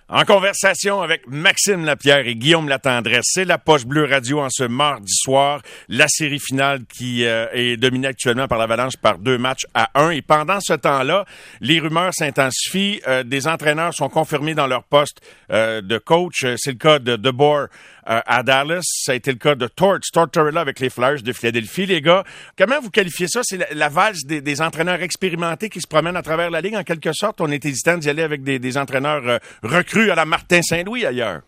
En 0.08 0.24
conversation 0.24 1.02
avec 1.02 1.26
Maxime 1.26 1.84
Lapierre 1.84 2.28
et 2.28 2.36
Guillaume 2.36 2.70
Latendresse, 2.70 3.26
c'est 3.26 3.44
la 3.44 3.58
Poche 3.58 3.88
Bleue 3.88 4.06
Radio 4.06 4.40
en 4.40 4.50
ce 4.52 4.64
mardi 4.64 5.12
soir. 5.12 5.64
La 5.90 6.06
série 6.08 6.38
finale 6.40 6.82
qui 6.86 7.26
euh, 7.26 7.48
est 7.54 7.76
dominée 7.76 8.10
actuellement 8.10 8.48
par 8.48 8.60
l'Avalanche 8.60 8.98
par 8.98 9.18
deux 9.18 9.40
matchs 9.40 9.66
à 9.74 9.90
un. 10.00 10.12
Et 10.12 10.22
pendant 10.22 10.60
ce 10.62 10.74
temps-là, 10.74 11.26
les 11.60 11.80
rumeurs 11.80 12.14
s'intensifient. 12.14 13.02
Euh, 13.08 13.24
des 13.24 13.48
entraîneurs 13.48 13.96
sont 13.96 14.10
confirmés 14.10 14.54
dans 14.54 14.68
leur 14.68 14.84
poste 14.84 15.22
euh, 15.52 15.82
de 15.82 15.98
coach. 15.98 16.46
C'est 16.58 16.74
le 16.74 16.78
cas 16.78 17.00
de 17.00 17.16
DeBoer 17.16 17.70
euh, 18.10 18.20
à 18.26 18.44
Dallas. 18.44 18.82
Ça 18.84 19.14
a 19.14 19.16
été 19.16 19.32
le 19.32 19.38
cas 19.38 19.56
de 19.56 19.68
Torts, 19.68 20.00
Tortorella 20.14 20.62
avec 20.62 20.80
les 20.80 20.90
Flyers 20.90 21.22
de 21.22 21.34
Philadelphie. 21.34 21.86
Les 21.86 22.02
gars, 22.02 22.24
comment 22.58 22.80
vous 22.82 22.90
qualifiez 22.90 23.28
ça? 23.28 23.42
C'est 23.44 23.58
la, 23.58 23.66
la 23.74 23.90
valse 23.90 24.26
des, 24.26 24.62
entraîneurs 24.62 25.02
expérimentés 25.02 25.70
qui 25.70 25.82
se 25.82 25.88
promènent 25.88 26.16
à 26.16 26.22
travers 26.22 26.50
la 26.50 26.62
Ligue 26.62 26.76
en 26.76 26.84
quelque 26.84 27.12
sorte. 27.14 27.42
On 27.42 27.50
est 27.52 27.64
hésitant 27.66 27.98
d'y 27.98 28.10
aller 28.10 28.24
avec 28.24 28.44
des, 28.44 28.78
entraîneurs 28.78 29.24
euh, 29.28 29.38
recrues 29.64 30.12
à 30.12 30.16
la 30.16 30.26
Martin 30.26 30.62
Saint-Louis 30.62 31.06
ailleurs. 31.06 31.42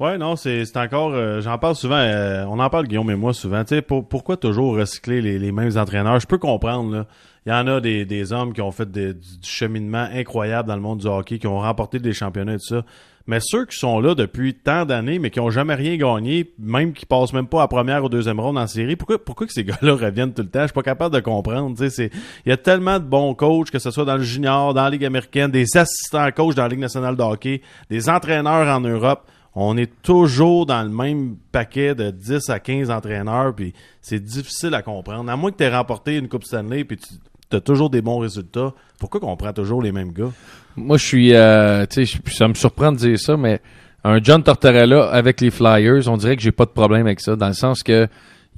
Ouais, 0.00 0.18
non, 0.18 0.36
c'est 0.36 0.64
encore. 0.76 1.12
euh, 1.14 1.40
J'en 1.40 1.58
parle 1.58 1.76
souvent. 1.76 2.02
on 2.48 2.58
en 2.58 2.70
parle, 2.70 2.86
Guillaume 2.86 3.10
et 3.10 3.16
moi, 3.16 3.34
souvent. 3.34 3.62
Pourquoi 4.08 4.36
toujours 4.36 4.76
recycler 4.76 5.20
les 5.20 5.52
mêmes 5.52 5.76
entraîneurs? 5.76 6.18
Je 6.18 6.26
peux 6.26 6.38
comprendre, 6.38 6.94
là. 6.96 7.06
Il 7.44 7.50
y 7.50 7.52
en 7.52 7.66
a 7.66 7.80
des, 7.80 8.04
des 8.04 8.32
hommes 8.32 8.52
qui 8.52 8.60
ont 8.60 8.70
fait 8.70 8.90
des- 8.90 9.14
du, 9.14 9.28
cheminement 9.42 10.06
incroyable 10.12 10.68
dans 10.68 10.76
le 10.76 10.82
monde 10.82 11.00
du 11.00 11.06
hockey, 11.06 11.38
qui 11.38 11.46
ont 11.46 11.58
remporté 11.60 11.98
des 11.98 12.12
championnats 12.12 12.54
et 12.54 12.58
tout 12.58 12.76
ça. 12.76 12.84
Mais 13.26 13.38
ceux 13.40 13.66
qui 13.66 13.76
sont 13.76 14.00
là 14.00 14.14
depuis 14.14 14.54
tant 14.54 14.84
d'années, 14.84 15.18
mais 15.18 15.30
qui 15.30 15.38
ont 15.40 15.50
jamais 15.50 15.74
rien 15.74 15.96
gagné, 15.96 16.52
même 16.58 16.92
qui 16.92 17.06
passent 17.06 17.32
même 17.32 17.46
pas 17.46 17.62
à 17.62 17.68
première 17.68 18.04
ou 18.04 18.08
deuxième 18.08 18.40
ronde 18.40 18.58
en 18.58 18.66
série, 18.66 18.96
pourquoi, 18.96 19.24
pourquoi 19.24 19.46
que 19.46 19.52
ces 19.52 19.64
gars-là 19.64 19.94
reviennent 19.94 20.32
tout 20.32 20.42
le 20.42 20.48
temps? 20.48 20.62
Je 20.62 20.66
suis 20.66 20.74
pas 20.74 20.82
capable 20.82 21.14
de 21.14 21.20
comprendre. 21.20 21.76
Il 21.80 22.10
y 22.46 22.52
a 22.52 22.56
tellement 22.56 22.98
de 22.98 23.04
bons 23.04 23.34
coachs, 23.34 23.70
que 23.70 23.78
ce 23.78 23.90
soit 23.90 24.04
dans 24.04 24.16
le 24.16 24.22
junior, 24.22 24.74
dans 24.74 24.82
la 24.84 24.90
Ligue 24.90 25.04
américaine, 25.04 25.50
des 25.50 25.66
assistants 25.76 26.30
coachs 26.32 26.54
dans 26.56 26.62
la 26.62 26.68
Ligue 26.68 26.80
nationale 26.80 27.16
de 27.16 27.22
hockey, 27.22 27.62
des 27.90 28.08
entraîneurs 28.08 28.68
en 28.68 28.80
Europe. 28.80 29.22
On 29.54 29.76
est 29.76 29.90
toujours 30.02 30.64
dans 30.64 30.82
le 30.82 30.88
même 30.88 31.36
paquet 31.52 31.94
de 31.94 32.10
10 32.10 32.48
à 32.48 32.58
15 32.58 32.90
entraîneurs, 32.90 33.54
puis 33.54 33.74
c'est 34.00 34.22
difficile 34.22 34.74
à 34.74 34.82
comprendre. 34.82 35.30
À 35.30 35.36
moins 35.36 35.50
que 35.50 35.58
tu 35.58 35.64
aies 35.64 35.74
remporté 35.76 36.16
une 36.16 36.28
Coupe 36.28 36.44
Stanley, 36.44 36.84
puis 36.84 36.96
tu 36.96 37.14
toujours 37.60 37.90
des 37.90 38.02
bons 38.02 38.18
résultats, 38.18 38.72
pourquoi 38.98 39.20
qu'on 39.20 39.36
prend 39.36 39.52
toujours 39.52 39.82
les 39.82 39.92
mêmes 39.92 40.12
gars? 40.12 40.30
Moi, 40.76 40.96
je 40.96 41.04
suis, 41.04 41.34
euh, 41.34 41.84
ça 42.26 42.48
me 42.48 42.54
surprend 42.54 42.92
de 42.92 42.96
dire 42.96 43.18
ça, 43.18 43.36
mais 43.36 43.60
un 44.04 44.22
John 44.22 44.42
Tortorella 44.42 45.04
avec 45.10 45.40
les 45.40 45.50
Flyers, 45.50 46.08
on 46.08 46.16
dirait 46.16 46.36
que 46.36 46.42
j'ai 46.42 46.52
pas 46.52 46.64
de 46.64 46.70
problème 46.70 47.06
avec 47.06 47.20
ça, 47.20 47.36
dans 47.36 47.48
le 47.48 47.54
sens 47.54 47.82
que 47.82 48.08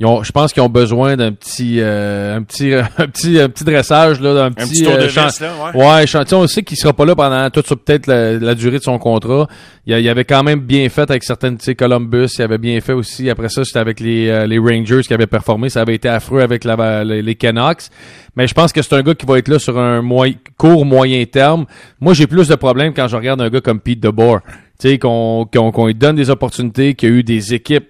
ils 0.01 0.07
ont, 0.07 0.25
je 0.25 0.33
pense 0.33 0.53
qu'ils 0.53 0.63
ont 0.63 0.69
besoin 0.69 1.17
d'un 1.17 1.31
petit, 1.33 1.77
euh, 1.79 2.37
un 2.37 2.43
petit, 2.43 2.75
un 2.99 3.07
petit, 3.07 3.39
un 3.41 3.49
petit 3.49 3.63
dressage 3.65 4.21
là, 4.21 4.35
d'un 4.35 4.51
petit, 4.51 4.71
petit 4.71 4.83
tour 4.83 4.95
de 4.97 5.03
euh, 5.03 5.09
champ- 5.09 5.27
vis, 5.29 5.41
là, 5.41 5.53
ouais. 5.75 5.87
Ouais, 5.87 6.07
chan- 6.09 6.25
tu 6.25 6.31
sais, 6.31 6.35
on 6.35 6.47
sait 6.49 6.63
qu'il 6.65 6.77
sera 6.77 6.93
pas 6.93 7.05
là 7.05 7.15
pendant 7.15 7.49
toute 7.51 7.67
peut-être 7.85 8.07
la, 8.09 8.33
la 8.33 8.55
durée 8.57 8.79
de 8.79 8.83
son 8.83 8.99
contrat. 8.99 9.47
Il, 9.87 9.97
il 9.97 10.09
avait 10.09 10.25
quand 10.25 10.43
même 10.43 10.61
bien 10.61 10.89
fait 10.89 11.09
avec 11.09 11.23
certaines, 11.23 11.57
tu 11.59 11.65
sais, 11.65 11.75
Columbus. 11.77 12.27
Il 12.39 12.43
avait 12.43 12.59
bien 12.59 12.81
fait 12.81 12.93
aussi. 12.93 13.31
Après 13.31 13.49
ça, 13.49 13.65
c'était 13.65 13.79
avec 13.79 14.01
les, 14.01 14.29
euh, 14.29 14.47
les 14.49 14.59
Rangers 14.59 15.03
qui 15.07 15.15
avaient 15.15 15.27
performé. 15.29 15.69
Ça 15.69 15.83
avait 15.83 15.95
été 15.95 16.09
affreux 16.09 16.41
avec 16.41 16.65
la, 16.65 17.05
les, 17.05 17.23
les 17.23 17.35
Canucks. 17.37 17.83
Mais 18.37 18.49
je 18.49 18.55
pense 18.55 18.73
que 18.73 18.83
c'est 18.83 18.95
un 18.97 19.03
gars 19.03 19.15
qui 19.15 19.27
va 19.27 19.39
être 19.39 19.47
là 19.49 19.61
sur 19.61 19.79
un 19.79 20.03
moy- 20.03 20.39
court 20.59 20.85
moyen 20.85 21.25
terme. 21.25 21.67
Moi, 22.01 22.15
j'ai 22.15 22.27
plus 22.27 22.49
de 22.49 22.55
problèmes 22.57 22.93
quand 22.95 23.07
je 23.07 23.15
regarde 23.15 23.41
un 23.41 23.49
gars 23.49 23.61
comme 23.61 23.79
Pete 23.79 24.01
DeBoer. 24.01 24.41
Tu 24.81 24.89
sais, 24.89 24.99
qu'on 24.99 25.47
qu'on 25.53 25.71
qu'on 25.71 25.87
lui 25.87 25.95
donne 25.95 26.17
des 26.17 26.31
opportunités, 26.31 26.95
qu'il 26.95 27.09
y 27.09 27.13
a 27.13 27.15
eu 27.15 27.23
des 27.23 27.55
équipes 27.55 27.87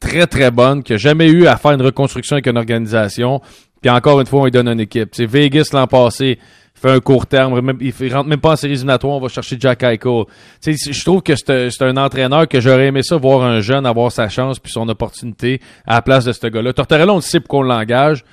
très 0.00 0.26
très 0.26 0.50
bonnes, 0.50 0.82
qu'il 0.82 0.94
n'a 0.94 0.98
jamais 0.98 1.28
eu 1.28 1.46
à 1.46 1.56
faire 1.56 1.72
une 1.72 1.82
reconstruction 1.82 2.34
avec 2.34 2.46
une 2.46 2.56
organisation. 2.58 3.40
Puis 3.80 3.90
encore 3.90 4.20
une 4.20 4.26
fois, 4.26 4.40
on 4.40 4.44
lui 4.44 4.50
donne 4.50 4.68
une 4.68 4.80
équipe. 4.80 5.10
C'est 5.12 5.26
Vegas 5.26 5.70
l'an 5.72 5.86
passé. 5.86 6.38
Fait 6.74 6.90
un 6.92 7.00
court 7.00 7.26
terme, 7.26 7.60
il 7.80 8.14
rentre 8.14 8.28
même 8.28 8.38
pas 8.38 8.52
en 8.52 8.56
séries 8.56 8.74
éliminatoires, 8.74 9.14
on 9.14 9.20
va 9.20 9.26
chercher 9.26 9.56
Jack 9.58 9.82
Eichel. 9.82 10.24
Je 10.64 11.04
trouve 11.04 11.22
que 11.22 11.34
c'est 11.34 11.50
un- 11.50 11.70
c'est 11.70 11.82
un 11.84 11.96
entraîneur 11.96 12.46
que 12.46 12.60
j'aurais 12.60 12.86
aimé 12.86 13.02
ça, 13.02 13.16
voir 13.16 13.42
un 13.42 13.58
jeune 13.60 13.84
avoir 13.84 14.12
sa 14.12 14.28
chance 14.28 14.60
puis 14.60 14.70
son 14.70 14.88
opportunité 14.88 15.60
à 15.84 15.94
la 15.94 16.02
place 16.02 16.24
de 16.24 16.30
ce 16.30 16.46
gars-là. 16.46 16.72
Tortorella, 16.72 17.12
on 17.12 17.16
le 17.16 17.20
sait 17.22 17.40
pourquoi 17.40 17.60
on 17.60 17.62
l'engage. 17.62 18.24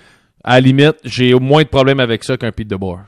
À 0.44 0.56
la 0.56 0.62
limite, 0.62 0.98
j'ai 1.04 1.34
moins 1.34 1.64
de 1.64 1.68
problèmes 1.70 2.00
avec 2.00 2.24
ça 2.24 2.38
qu'un 2.38 2.52
Pete 2.52 2.68
DeBoer. 2.68 3.00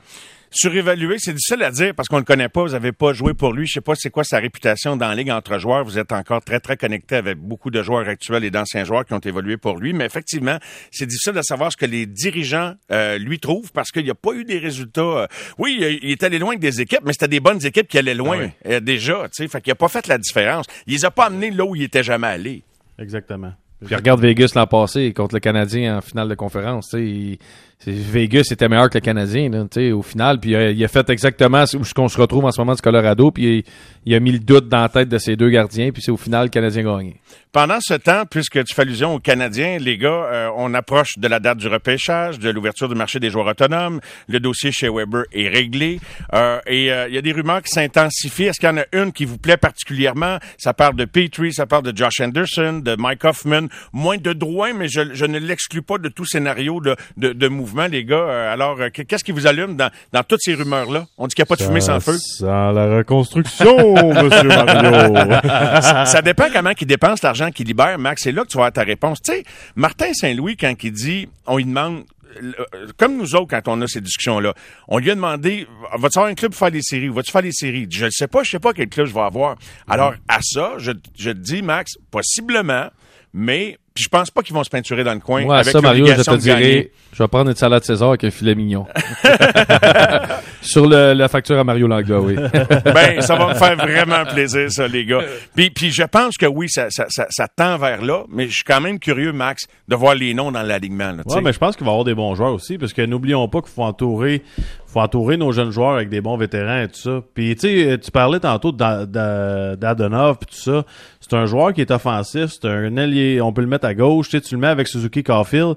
Surévalué, 0.50 1.16
c'est 1.18 1.34
difficile 1.34 1.62
à 1.62 1.70
dire 1.70 1.94
parce 1.94 2.08
qu'on 2.08 2.16
le 2.16 2.24
connaît 2.24 2.48
pas, 2.48 2.62
vous 2.62 2.74
avez 2.74 2.92
pas 2.92 3.12
joué 3.12 3.34
pour 3.34 3.52
lui, 3.52 3.66
je 3.66 3.74
sais 3.74 3.80
pas 3.82 3.94
c'est 3.94 4.08
quoi 4.08 4.24
sa 4.24 4.38
réputation 4.38 4.96
dans 4.96 5.08
la 5.08 5.14
ligue 5.14 5.30
entre 5.30 5.58
joueurs, 5.58 5.84
vous 5.84 5.98
êtes 5.98 6.10
encore 6.12 6.42
très 6.42 6.58
très 6.58 6.78
connecté 6.78 7.16
avec 7.16 7.36
beaucoup 7.36 7.70
de 7.70 7.82
joueurs 7.82 8.08
actuels 8.08 8.44
et 8.44 8.50
d'anciens 8.50 8.84
joueurs 8.84 9.04
qui 9.04 9.12
ont 9.12 9.18
évolué 9.18 9.58
pour 9.58 9.76
lui, 9.76 9.92
mais 9.92 10.06
effectivement, 10.06 10.58
c'est 10.90 11.06
difficile 11.06 11.34
de 11.34 11.42
savoir 11.42 11.70
ce 11.70 11.76
que 11.76 11.84
les 11.84 12.06
dirigeants 12.06 12.74
euh, 12.90 13.18
lui 13.18 13.38
trouvent 13.40 13.72
parce 13.72 13.90
qu'il 13.90 14.04
n'y 14.04 14.10
a 14.10 14.14
pas 14.14 14.32
eu 14.32 14.44
des 14.44 14.58
résultats. 14.58 15.00
euh, 15.02 15.26
oui, 15.58 15.98
il, 16.02 16.10
est 16.10 16.22
allé 16.22 16.38
loin 16.38 16.50
avec 16.50 16.60
des 16.60 16.80
équipes, 16.80 17.02
mais 17.04 17.12
c'était 17.12 17.28
des 17.28 17.40
bonnes 17.40 17.64
équipes 17.64 17.88
qui 17.88 17.98
allaient 17.98 18.14
loin 18.14 18.48
Ah 18.64 18.68
euh, 18.68 18.80
déjà, 18.80 19.24
tu 19.24 19.42
sais, 19.42 19.48
fait 19.48 19.60
qu'il 19.60 19.72
a 19.72 19.76
pas 19.76 19.88
fait 19.88 20.06
la 20.06 20.16
différence. 20.16 20.64
Il 20.86 20.94
les 20.94 21.04
a 21.04 21.10
pas 21.10 21.26
amenés 21.26 21.50
là 21.50 21.64
où 21.64 21.76
il 21.76 21.82
était 21.82 22.02
jamais 22.02 22.26
allé. 22.26 22.62
Exactement. 22.98 23.52
Puis 23.84 23.94
regarde 23.94 24.20
Vegas 24.20 24.52
l'an 24.56 24.66
passé 24.66 25.12
contre 25.12 25.34
le 25.36 25.40
Canadien 25.40 25.98
en 25.98 26.00
finale 26.00 26.28
de 26.28 26.34
conférence. 26.34 26.92
il- 26.94 27.38
Vegas 27.86 28.48
était 28.50 28.68
meilleur 28.68 28.90
que 28.90 28.98
le 28.98 29.02
Canadien 29.02 29.48
là, 29.50 29.64
au 29.94 30.02
final. 30.02 30.40
Puis 30.40 30.50
il 30.50 30.56
a, 30.56 30.70
il 30.70 30.84
a 30.84 30.88
fait 30.88 31.08
exactement 31.10 31.64
ce 31.64 31.80
ce 31.84 31.94
qu'on 31.94 32.08
se 32.08 32.20
retrouve 32.20 32.44
en 32.44 32.50
ce 32.50 32.60
moment 32.60 32.74
du 32.74 32.82
Colorado. 32.82 33.30
Puis 33.30 33.58
il, 33.58 33.64
il 34.04 34.14
a 34.16 34.20
mis 34.20 34.32
le 34.32 34.40
doute 34.40 34.68
dans 34.68 34.80
la 34.80 34.88
tête 34.88 35.08
de 35.08 35.16
ses 35.18 35.36
deux 35.36 35.48
gardiens. 35.48 35.90
Puis 35.92 36.02
c'est 36.02 36.10
au 36.10 36.16
final 36.16 36.46
le 36.46 36.48
Canadien 36.48 36.82
gagné. 36.82 37.20
Pendant 37.52 37.78
ce 37.80 37.94
temps, 37.94 38.24
puisque 38.28 38.62
tu 38.64 38.74
fais 38.74 38.82
allusion 38.82 39.14
aux 39.14 39.20
Canadiens, 39.20 39.78
les 39.78 39.96
gars, 39.96 40.08
euh, 40.08 40.50
on 40.56 40.74
approche 40.74 41.18
de 41.18 41.28
la 41.28 41.38
date 41.38 41.58
du 41.58 41.68
repêchage, 41.68 42.40
de 42.40 42.50
l'ouverture 42.50 42.88
du 42.88 42.96
marché 42.96 43.20
des 43.20 43.30
joueurs 43.30 43.46
autonomes. 43.46 44.00
Le 44.26 44.40
dossier 44.40 44.72
chez 44.72 44.88
Weber 44.88 45.22
est 45.32 45.48
réglé. 45.48 46.00
Euh, 46.34 46.58
et 46.66 46.92
euh, 46.92 47.06
il 47.08 47.14
y 47.14 47.18
a 47.18 47.22
des 47.22 47.32
rumeurs 47.32 47.62
qui 47.62 47.70
s'intensifient. 47.70 48.46
Est-ce 48.46 48.58
qu'il 48.58 48.68
y 48.68 48.72
en 48.72 48.78
a 48.78 48.86
une 48.92 49.12
qui 49.12 49.24
vous 49.24 49.38
plaît 49.38 49.56
particulièrement? 49.56 50.38
Ça 50.58 50.74
parle 50.74 50.96
de 50.96 51.04
Petrie, 51.04 51.52
ça 51.54 51.64
parle 51.66 51.84
de 51.84 51.96
Josh 51.96 52.20
Anderson, 52.20 52.80
de 52.84 52.96
Mike 52.98 53.24
Hoffman. 53.24 53.67
Moins 53.92 54.18
de 54.18 54.32
droit, 54.32 54.72
mais 54.72 54.88
je, 54.88 55.14
je 55.14 55.24
ne 55.24 55.38
l'exclus 55.38 55.82
pas 55.82 55.98
de 55.98 56.08
tout 56.08 56.24
scénario 56.24 56.80
de, 56.80 56.96
de, 57.16 57.32
de 57.32 57.48
mouvement, 57.48 57.86
les 57.86 58.04
gars. 58.04 58.16
Euh, 58.16 58.52
alors, 58.52 58.80
euh, 58.80 58.88
qu'est-ce 58.90 59.24
qui 59.24 59.32
vous 59.32 59.46
allume 59.46 59.76
dans, 59.76 59.90
dans 60.12 60.22
toutes 60.22 60.40
ces 60.42 60.54
rumeurs-là? 60.54 61.06
On 61.16 61.26
dit 61.26 61.34
qu'il 61.34 61.42
n'y 61.42 61.48
a 61.48 61.50
pas 61.54 61.56
de 61.56 61.62
fumée 61.62 61.80
sans 61.80 62.00
feu. 62.00 62.16
Sans 62.18 62.72
la 62.72 62.98
reconstruction, 62.98 63.94
monsieur 64.22 64.48
Mario. 64.48 65.14
ça 66.06 66.22
dépend 66.22 66.46
comment 66.52 66.72
il 66.78 66.86
dépense 66.86 67.22
l'argent 67.22 67.50
qu'il 67.50 67.66
libère, 67.66 67.98
Max. 67.98 68.22
C'est 68.22 68.32
là 68.32 68.42
que 68.42 68.48
tu 68.48 68.56
vas 68.56 68.64
avoir 68.64 68.72
ta 68.72 68.82
réponse. 68.82 69.20
Tu 69.22 69.32
sais, 69.32 69.44
Martin 69.76 70.12
Saint-Louis, 70.12 70.56
quand 70.56 70.72
il 70.82 70.92
dit, 70.92 71.28
on 71.46 71.56
lui 71.56 71.64
demande, 71.64 72.04
euh, 72.42 72.52
comme 72.96 73.16
nous 73.16 73.34
autres, 73.34 73.48
quand 73.48 73.62
on 73.66 73.80
a 73.80 73.86
ces 73.86 74.00
discussions-là, 74.00 74.54
on 74.88 74.98
lui 74.98 75.10
a 75.10 75.14
demandé, 75.14 75.66
vas-tu 75.98 76.18
avoir 76.18 76.30
un 76.30 76.34
club 76.34 76.52
pour 76.52 76.58
faire 76.58 76.70
les 76.70 76.82
séries? 76.82 77.08
Vas-tu 77.08 77.30
faire 77.30 77.42
les 77.42 77.52
séries? 77.52 77.86
Je 77.90 78.06
ne 78.06 78.10
sais 78.10 78.28
pas, 78.28 78.42
je 78.42 78.50
sais 78.50 78.58
pas 78.58 78.72
quel 78.72 78.88
club 78.88 79.06
je 79.06 79.14
vais 79.14 79.20
avoir. 79.20 79.56
Alors, 79.88 80.14
à 80.28 80.38
ça, 80.42 80.74
je, 80.78 80.92
je 81.16 81.30
te 81.30 81.36
dis, 81.36 81.62
Max, 81.62 81.92
possiblement, 82.10 82.88
mais 83.32 83.78
puis 83.94 84.04
je 84.04 84.08
pense 84.10 84.30
pas 84.30 84.42
qu'ils 84.42 84.54
vont 84.54 84.62
se 84.62 84.70
peinturer 84.70 85.02
dans 85.02 85.12
le 85.14 85.18
coin 85.18 85.42
Moi, 85.42 85.56
à 85.56 85.60
avec 85.60 85.72
ça, 85.72 85.80
Mario, 85.80 86.06
je 86.06 86.12
te 86.12 86.18
l'obligation 86.18 86.36
de 86.36 86.46
gagner. 86.60 86.70
dirais, 86.72 86.90
je 87.12 87.20
vais 87.22 87.26
prendre 87.28 87.50
une 87.50 87.56
salade 87.56 87.82
César 87.82 88.10
avec 88.10 88.22
un 88.22 88.30
filet 88.30 88.54
mignon. 88.54 88.86
Sur 90.60 90.86
le, 90.88 91.14
la 91.14 91.28
facture 91.28 91.58
à 91.58 91.64
Mario 91.64 91.86
Langlois, 91.86 92.20
oui. 92.20 92.36
ben, 92.84 93.20
ça 93.22 93.36
va 93.36 93.48
me 93.48 93.54
faire 93.54 93.76
vraiment 93.76 94.24
plaisir, 94.24 94.70
ça, 94.70 94.86
les 94.86 95.04
gars. 95.06 95.20
Puis, 95.54 95.70
puis 95.70 95.90
je 95.90 96.02
pense 96.02 96.36
que 96.36 96.46
oui, 96.46 96.68
ça, 96.68 96.86
ça, 96.90 97.06
ça, 97.08 97.26
ça 97.30 97.46
tend 97.48 97.78
vers 97.78 98.02
là, 98.04 98.24
mais 98.28 98.46
je 98.46 98.54
suis 98.54 98.64
quand 98.64 98.80
même 98.80 98.98
curieux, 98.98 99.32
Max, 99.32 99.66
de 99.88 99.96
voir 99.96 100.14
les 100.14 100.34
noms 100.34 100.52
dans 100.52 100.62
l'alignement. 100.62 101.12
là, 101.12 101.22
tu 101.24 101.30
Ouais, 101.30 101.36
sais. 101.36 101.40
mais 101.42 101.52
je 101.52 101.58
pense 101.58 101.76
qu'il 101.76 101.84
va 101.86 101.90
y 101.90 101.94
avoir 101.94 102.04
des 102.04 102.14
bons 102.14 102.34
joueurs 102.34 102.52
aussi, 102.52 102.76
parce 102.76 102.92
que 102.92 103.02
n'oublions 103.02 103.48
pas 103.48 103.60
qu'il 103.62 103.70
faut 103.72 103.82
entourer, 103.84 104.42
faut 104.86 105.00
entourer 105.00 105.36
nos 105.36 105.52
jeunes 105.52 105.70
joueurs 105.70 105.94
avec 105.94 106.08
des 106.08 106.20
bons 106.20 106.36
vétérans 106.36 106.82
et 106.82 106.88
tout 106.88 107.00
ça. 107.00 107.20
Puis 107.34 107.54
tu 107.56 107.68
sais, 107.68 107.98
tu 107.98 108.10
parlais 108.10 108.40
tantôt 108.40 108.72
d'A- 108.72 109.06
d'A- 109.06 109.76
d'Adonov 109.76 110.36
puis 110.38 110.54
tout 110.56 110.62
ça. 110.62 110.84
C'est 111.28 111.36
un 111.36 111.46
joueur 111.46 111.74
qui 111.74 111.82
est 111.82 111.90
offensif, 111.90 112.46
c'est 112.50 112.66
un 112.66 112.96
allié, 112.96 113.40
on 113.42 113.52
peut 113.52 113.60
le 113.60 113.66
mettre 113.66 113.86
à 113.86 113.94
gauche. 113.94 114.30
Tu 114.30 114.38
sais, 114.38 114.40
tu 114.40 114.54
le 114.54 114.60
mets 114.60 114.68
avec 114.68 114.88
Suzuki 114.88 115.22
Caulfield. 115.22 115.74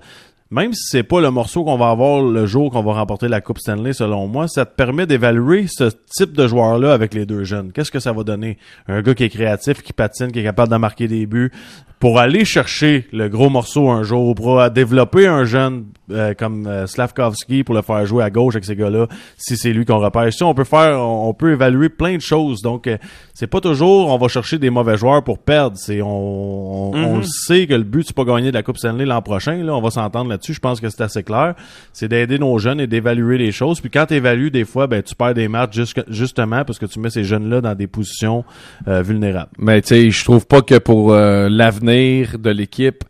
Même 0.50 0.74
si 0.74 0.84
c'est 0.90 1.04
pas 1.04 1.22
le 1.22 1.32
morceau 1.32 1.64
qu'on 1.64 1.78
va 1.78 1.90
avoir 1.90 2.22
le 2.22 2.46
jour 2.46 2.72
qu'on 2.72 2.84
va 2.84 2.94
remporter 2.94 3.30
la 3.30 3.40
Coupe 3.40 3.58
Stanley, 3.58 3.94
selon 3.94 4.28
moi, 4.28 4.50
ça 4.50 4.66
te 4.66 4.76
permet 4.76 5.06
d'évaluer 5.06 5.68
ce 5.68 5.90
type 6.14 6.34
de 6.34 6.46
joueur-là 6.46 6.94
avec 6.94 7.14
les 7.14 7.26
deux 7.26 7.46
jeunes. 7.46 7.72
Qu'est-ce 7.72 7.92
que 7.92 8.00
ça 8.00 8.12
va 8.12 8.24
donner? 8.24 8.58
Un 8.88 9.02
gars 9.02 9.14
qui 9.14 9.24
est 9.24 9.30
créatif, 9.30 9.82
qui 9.82 9.94
patine, 9.94 10.32
qui 10.32 10.40
est 10.40 10.44
capable 10.44 10.72
de 10.72 10.78
marquer 10.78 11.08
des 11.08 11.26
buts, 11.26 11.52
pour 12.00 12.20
aller 12.20 12.44
chercher 12.44 13.08
le 13.14 13.30
gros 13.30 13.50
morceau 13.50 13.90
un 13.90 14.04
jour, 14.04 14.36
pour 14.36 14.70
développer 14.72 15.26
un 15.26 15.46
jeune 15.46 15.86
euh, 16.14 16.34
comme 16.34 16.68
euh, 16.68 16.88
Slavkovski 16.88 17.64
pour 17.64 17.76
le 17.76 17.82
faire 17.82 18.06
jouer 18.06 18.24
à 18.24 18.30
gauche 18.30 18.56
avec 18.56 18.66
ces 18.66 18.76
gars-là, 18.76 19.08
si 19.38 19.58
c'est 19.58 19.74
lui 19.74 19.86
qu'on 19.86 20.00
repère. 20.00 20.32
Si 20.32 20.44
on 20.44 20.54
peut 20.54 20.64
faire, 20.64 21.00
on, 21.00 21.30
on 21.30 21.34
peut 21.34 21.52
évaluer 21.54 21.90
plein 21.90 22.16
de 22.16 22.22
choses. 22.22 22.62
Donc, 22.62 22.88
euh, 22.88 22.98
c'est 23.34 23.48
pas 23.48 23.62
toujours 23.62 24.10
on 24.10 24.18
va 24.18 24.28
chercher 24.28 24.58
des 24.58 24.70
mauvais 24.70 24.98
joueurs 24.98 25.24
pour 25.24 25.40
perdre. 25.40 25.78
C'est 25.78 26.02
on, 26.02 26.92
on, 26.94 26.96
on 27.18 27.22
sait 27.24 27.68
que 27.68 27.74
le 27.74 27.84
but 27.84 28.04
c'est 28.08 28.16
pas 28.16 28.24
gagner 28.26 28.50
de 28.50 28.56
la 28.56 28.64
Coupe 28.64 28.78
Stanley 28.78 29.06
l'an 29.06 29.22
prochain. 29.22 29.56
Là, 29.64 29.76
on 29.76 29.82
va 29.82 29.90
s'entendre 29.92 30.30
là-dessus. 30.30 30.54
Je 30.54 30.60
pense 30.60 30.80
que 30.80 30.90
c'est 30.90 31.02
assez 31.02 31.24
clair. 31.24 31.56
C'est 31.94 32.08
d'aider 32.08 32.38
nos 32.40 32.58
jeunes 32.58 32.80
et 32.80 32.88
d'évaluer 32.88 33.38
les 33.38 33.52
choses. 33.52 33.80
Puis 33.82 33.90
quand 33.90 34.06
tu 34.08 34.14
évalues 34.16 34.52
des 34.52 34.66
fois, 34.66 34.88
ben 34.88 35.02
tu 35.02 35.16
perds 35.16 35.34
des 35.34 35.48
matchs 35.48 35.76
jusque- 35.76 36.04
justement 36.10 36.64
parce 36.66 36.80
que 36.80 36.86
tu 36.86 37.00
mets 37.00 37.10
ces 37.10 37.24
jeunes-là 37.24 37.62
dans 37.62 37.76
des 37.76 37.88
positions 37.88 38.44
euh, 38.88 39.02
vulnérables. 39.02 39.52
Mais 39.58 39.82
tu 39.82 39.88
sais, 39.90 40.12
je 40.12 40.24
trouve 40.24 40.46
pas 40.48 40.62
que 40.62 40.78
pour 40.78 41.14
euh, 41.14 41.48
l'avenir 41.50 42.38
de 42.40 42.50
l'équipe, 42.50 43.04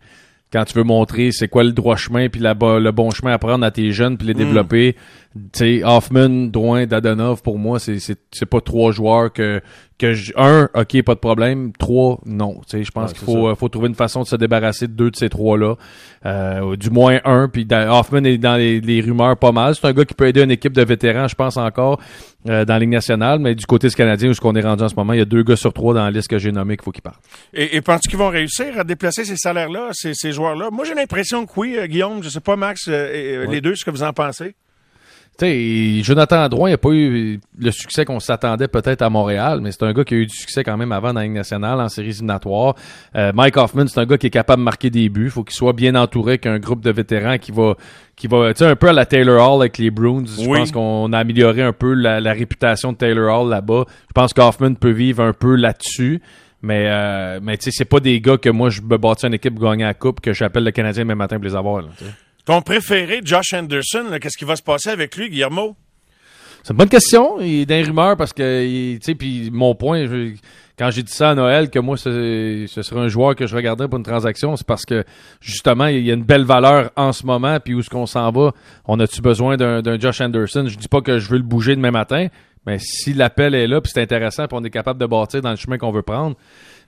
quand 0.52 0.66
tu 0.66 0.74
veux 0.74 0.84
montrer 0.84 1.32
c'est 1.32 1.48
quoi 1.48 1.64
le 1.64 1.72
droit 1.72 1.96
chemin 1.96 2.30
puis 2.30 2.42
la 2.42 2.54
le 2.54 2.92
bon 2.92 3.12
chemin 3.12 3.32
à 3.32 3.38
prendre 3.38 3.66
à 3.66 3.72
tes 3.72 3.92
jeunes 3.92 4.18
puis 4.18 4.28
les 4.28 4.34
développer, 4.34 4.96
tu 5.31 5.31
sais, 5.54 5.82
Hoffman, 5.84 6.48
Drouin, 6.48 6.86
Dadonov, 6.86 7.42
pour 7.42 7.58
moi, 7.58 7.80
c'est 7.80 8.00
c'est 8.00 8.18
c'est 8.32 8.46
pas 8.46 8.62
trois 8.62 8.92
joueurs 8.92 9.32
que 9.32 9.62
que 9.98 10.14
je- 10.14 10.34
un, 10.36 10.68
ok, 10.74 11.04
pas 11.04 11.14
de 11.14 11.20
problème, 11.20 11.72
trois, 11.78 12.20
non. 12.26 12.56
Tu 12.68 12.78
sais, 12.80 12.84
je 12.84 12.90
pense 12.92 13.12
Ouais, 13.12 13.18
qu'il 13.18 13.26
faut 13.26 13.48
euh, 13.50 13.56
faut 13.56 13.70
trouver 13.70 13.88
une 13.88 13.96
façon 13.96 14.24
de 14.24 14.28
se 14.28 14.36
débarrasser 14.36 14.88
de 14.88 14.94
deux 14.94 15.12
de 15.12 15.16
ces 15.16 15.30
trois 15.30 15.58
là, 15.60 15.76
euh, 16.26 16.76
du 16.76 16.90
moins 16.90 17.20
un. 17.24 17.48
Puis 17.48 17.68
Hoffman 17.72 18.24
est 18.24 18.38
dans 18.40 18.56
les, 18.58 18.82
les 18.82 19.00
rumeurs 19.02 19.38
pas 19.38 19.52
mal. 19.52 19.76
C'est 19.76 19.86
un 19.88 19.94
gars 19.94 20.04
qui 20.06 20.14
peut 20.16 20.28
aider 20.28 20.42
une 20.42 20.52
équipe 20.52 20.74
de 20.74 20.84
vétérans, 20.84 21.28
je 21.28 21.36
pense 21.36 21.56
encore 21.58 22.02
euh, 22.50 22.66
dans 22.66 22.74
la 22.74 22.80
Ligue 22.80 22.90
nationale, 22.90 23.38
mais 23.40 23.54
du 23.54 23.66
côté 23.68 23.88
du 23.90 23.96
Canadien 23.96 24.30
où 24.32 24.34
ce 24.34 24.42
qu'on 24.42 24.56
est 24.56 24.62
rendu 24.62 24.84
en 24.84 24.90
ce 24.90 24.96
moment, 24.96 25.14
il 25.14 25.20
y 25.20 25.22
a 25.22 25.26
deux 25.26 25.44
gars 25.44 25.56
sur 25.56 25.72
trois 25.72 25.94
dans 25.94 26.04
la 26.04 26.12
liste 26.12 26.28
que 26.30 26.40
j'ai 26.40 26.52
nommé 26.52 26.76
qu'il 26.78 26.84
faut 26.84 26.92
qu'ils 26.92 27.04
partent. 27.04 27.22
Et, 27.54 27.76
et 27.78 27.82
penses-tu 27.82 28.10
qu'ils 28.10 28.18
vont 28.20 28.30
réussir 28.30 28.80
à 28.80 28.84
déplacer 28.84 29.24
ces 29.24 29.38
salaires-là, 29.38 29.90
ces, 29.94 30.14
ces 30.16 30.32
joueurs-là? 30.32 30.70
Moi, 30.72 30.84
j'ai 30.84 30.96
l'impression 30.96 31.46
que 31.46 31.52
oui, 31.58 31.76
euh, 31.78 31.86
Guillaume. 31.86 32.24
Je 32.24 32.30
sais 32.30 32.40
pas, 32.40 32.56
Max, 32.56 32.86
euh, 32.88 33.46
les 33.46 33.62
deux, 33.62 33.76
ce 33.76 33.86
que 33.86 33.92
vous 33.92 34.02
en 34.04 34.14
pensez? 34.14 34.56
Tu 35.40 35.46
sais, 35.46 36.04
Jonathan 36.04 36.48
Drouin 36.50 36.70
n'a 36.70 36.78
pas 36.78 36.90
eu 36.90 37.40
le 37.58 37.72
succès 37.72 38.06
qu'on 38.06 38.20
s'attendait 38.20 38.68
peut-être 38.68 39.02
à 39.02 39.10
Montréal, 39.10 39.60
mais 39.62 39.72
c'est 39.72 39.84
un 39.84 39.92
gars 39.94 40.04
qui 40.04 40.14
a 40.14 40.18
eu 40.18 40.26
du 40.28 40.36
succès 40.36 40.64
quand 40.64 40.78
même 40.78 40.92
avant 40.92 41.14
dans 41.14 41.20
la 41.20 41.26
Ligue 41.26 41.34
nationale, 41.36 41.80
en 41.80 41.90
séries 41.90 42.10
éliminatoires. 42.10 42.76
Euh, 43.16 43.32
Mike 43.34 43.58
Hoffman, 43.58 43.88
c'est 43.88 44.00
un 44.00 44.06
gars 44.06 44.18
qui 44.20 44.28
est 44.28 44.32
capable 44.32 44.60
de 44.62 44.66
marquer 44.66 44.90
des 44.92 45.10
buts. 45.10 45.30
faut 45.32 45.44
qu'il 45.44 45.56
soit 45.56 45.74
bien 45.74 45.96
entouré 45.96 46.38
qu'un 46.38 46.60
groupe 46.60 46.82
de 46.82 46.92
vétérans 46.92 47.38
qui 47.40 47.52
va, 47.52 47.76
qui 48.16 48.28
va, 48.28 48.54
tu 48.54 48.60
sais, 48.60 48.66
un 48.70 48.76
peu 48.76 48.90
à 48.90 48.94
la 48.94 49.06
Taylor 49.08 49.42
Hall 49.56 49.62
avec 49.62 49.78
les 49.80 49.90
Bruins. 49.90 50.26
Je 50.26 50.46
pense 50.60 50.72
qu'on 50.72 51.12
a 51.12 51.18
amélioré 51.18 51.64
un 51.64 51.74
peu 51.74 51.94
la, 51.94 52.20
la 52.20 52.34
réputation 52.34 52.92
de 52.92 52.98
Taylor 52.98 53.42
Hall 53.42 53.50
là-bas. 53.50 53.86
Je 54.10 54.14
pense 54.14 54.34
qu'Hoffman 54.34 54.76
peut 54.76 54.92
vivre 54.92 55.24
un 55.24 55.34
peu 55.34 55.56
là-dessus. 55.56 56.22
Mais, 56.62 56.86
euh, 56.88 57.40
mais 57.42 57.58
tu 57.58 57.64
sais, 57.64 57.72
c'est 57.74 57.86
pas 57.86 58.00
des 58.00 58.22
gars 58.22 58.38
que 58.38 58.50
moi, 58.50 58.70
je 58.70 58.82
me 58.82 58.96
bâtis 58.98 59.26
une 59.26 59.34
équipe 59.34 59.58
gagner 59.60 59.86
la 59.86 59.96
coupe 59.96 60.20
que 60.22 60.34
j'appelle 60.34 60.64
le 60.66 60.72
Canadien 60.72 61.06
même 61.06 61.18
matin 61.18 61.38
pour 61.38 61.46
les 61.46 61.56
avoir. 61.56 61.82
là. 61.82 61.88
Ton 62.46 62.62
préféré, 62.62 63.22
Josh 63.24 63.54
Anderson, 63.54 64.06
qu'est-ce 64.20 64.38
qui 64.38 64.46
va 64.46 64.56
se 64.56 64.64
passer 64.64 64.90
avec 64.90 65.16
lui, 65.16 65.30
Guillermo? 65.30 65.76
C'est 66.64 66.74
une 66.74 66.78
bonne 66.78 66.90
question. 66.90 67.40
Il 67.40 67.62
est 67.62 67.66
dans 67.66 67.76
les 67.76 67.84
rumeurs 67.84 68.18
parce 68.18 68.34
que, 68.34 68.96
tu 68.96 69.00
sais, 69.02 69.16
puis 69.16 69.50
mon 69.52 69.74
point, 69.74 70.06
quand 70.78 70.92
j'ai 70.92 71.02
dit 71.02 71.12
ça 71.12 71.32
à 71.32 71.36
Noël, 71.36 71.70
que 71.70 71.80
moi, 71.80 71.98
ce, 71.98 72.66
serait 72.68 73.00
un 73.00 73.08
joueur 73.08 73.36
que 73.36 73.48
je 73.48 73.56
regardais 73.56 73.88
pour 73.88 73.98
une 73.98 74.04
transaction, 74.04 74.56
c'est 74.56 74.66
parce 74.66 74.86
que, 74.86 75.04
justement, 75.40 75.88
il 75.88 76.06
y 76.06 76.12
a 76.12 76.14
une 76.14 76.24
belle 76.24 76.44
valeur 76.44 76.92
en 76.96 77.14
ce 77.14 77.26
moment, 77.26 77.60
puis 77.60 77.74
où 77.74 77.80
est-ce 77.80 77.90
qu'on 77.90 78.06
s'en 78.06 78.32
va? 78.32 78.52
On 78.86 79.00
a-tu 79.00 79.22
besoin 79.22 79.58
d'un 79.58 79.82
d'un 79.82 80.00
Josh 80.00 80.22
Anderson? 80.22 80.66
Je 80.68 80.78
dis 80.78 80.88
pas 80.88 81.02
que 81.02 81.18
je 81.18 81.30
veux 81.30 81.38
le 81.38 81.44
bouger 81.44 81.76
demain 81.76 81.92
matin, 81.92 82.28
Mais 82.66 82.78
si 82.80 83.14
l'appel 83.14 83.56
est 83.56 83.68
là, 83.68 83.82
puis 83.82 83.92
c'est 83.94 84.02
intéressant, 84.02 84.48
puis 84.48 84.58
on 84.60 84.64
est 84.64 84.70
capable 84.70 85.00
de 85.00 85.06
bâtir 85.06 85.42
dans 85.42 85.50
le 85.50 85.56
chemin 85.56 85.78
qu'on 85.80 85.92
veut 85.92 86.04
prendre, 86.04 86.36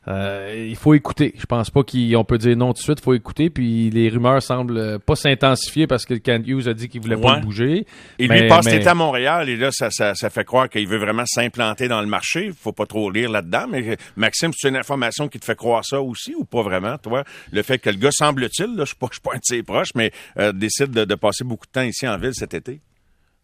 euh, 0.07 0.65
il 0.69 0.75
faut 0.75 0.93
écouter. 0.93 1.33
Je 1.37 1.45
pense 1.45 1.69
pas 1.69 1.81
qu'on 1.81 2.25
peut 2.25 2.37
dire 2.37 2.57
non 2.57 2.67
tout 2.73 2.79
de 2.79 2.83
suite. 2.83 2.99
Il 2.99 3.03
faut 3.03 3.13
écouter. 3.13 3.49
Puis 3.49 3.89
les 3.89 4.09
rumeurs 4.09 4.41
semblent 4.43 4.99
pas 4.99 5.15
s'intensifier 5.15 5.87
parce 5.87 6.05
que 6.05 6.13
Kent 6.15 6.43
Hughes 6.45 6.67
a 6.67 6.73
dit 6.73 6.89
qu'il 6.89 6.99
voulait 7.01 7.15
pas 7.15 7.39
bouger. 7.39 7.87
Et 8.19 8.27
Mais- 8.27 8.41
lui 8.41 8.49
passe 8.49 8.65
mais- 8.65 8.85
à 8.85 8.93
Montréal 8.93 9.47
et 9.49 9.55
là, 9.55 9.69
ça, 9.71 9.89
ça, 9.91 10.13
ça 10.13 10.29
fait 10.29 10.43
croire 10.43 10.67
qu'il 10.67 10.87
veut 10.87 10.97
vraiment 10.97 11.23
s'implanter 11.25 11.87
dans 11.87 12.01
le 12.01 12.07
marché. 12.07 12.51
Faut 12.59 12.73
pas 12.73 12.85
trop 12.85 13.09
lire 13.09 13.31
là-dedans. 13.31 13.65
Mais 13.71 13.97
Maxime, 14.17 14.51
c'est 14.55 14.67
une 14.67 14.75
information 14.75 15.29
qui 15.29 15.39
te 15.39 15.45
fait 15.45 15.55
croire 15.55 15.85
ça 15.85 16.01
aussi 16.01 16.35
ou 16.35 16.43
pas 16.43 16.63
vraiment, 16.63 16.97
toi? 16.97 17.23
Le 17.53 17.61
fait 17.63 17.79
que 17.79 17.89
le 17.89 17.95
gars, 17.95 18.11
semble-t-il, 18.11 18.75
là, 18.75 18.81
je 18.83 18.87
suis 18.87 18.95
pas, 18.97 19.07
je 19.09 19.13
suis 19.15 19.21
pas 19.21 19.31
un 19.35 19.37
de 19.37 19.41
ses 19.43 19.63
proches, 19.63 19.91
mais 19.95 20.11
euh, 20.37 20.51
décide 20.51 20.91
de, 20.91 21.05
de 21.05 21.15
passer 21.15 21.45
beaucoup 21.45 21.65
de 21.65 21.71
temps 21.71 21.81
ici 21.81 22.05
en 22.07 22.17
ville 22.17 22.33
cet 22.33 22.53
été. 22.53 22.81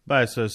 Ben, 0.06 0.26
ça, 0.26 0.46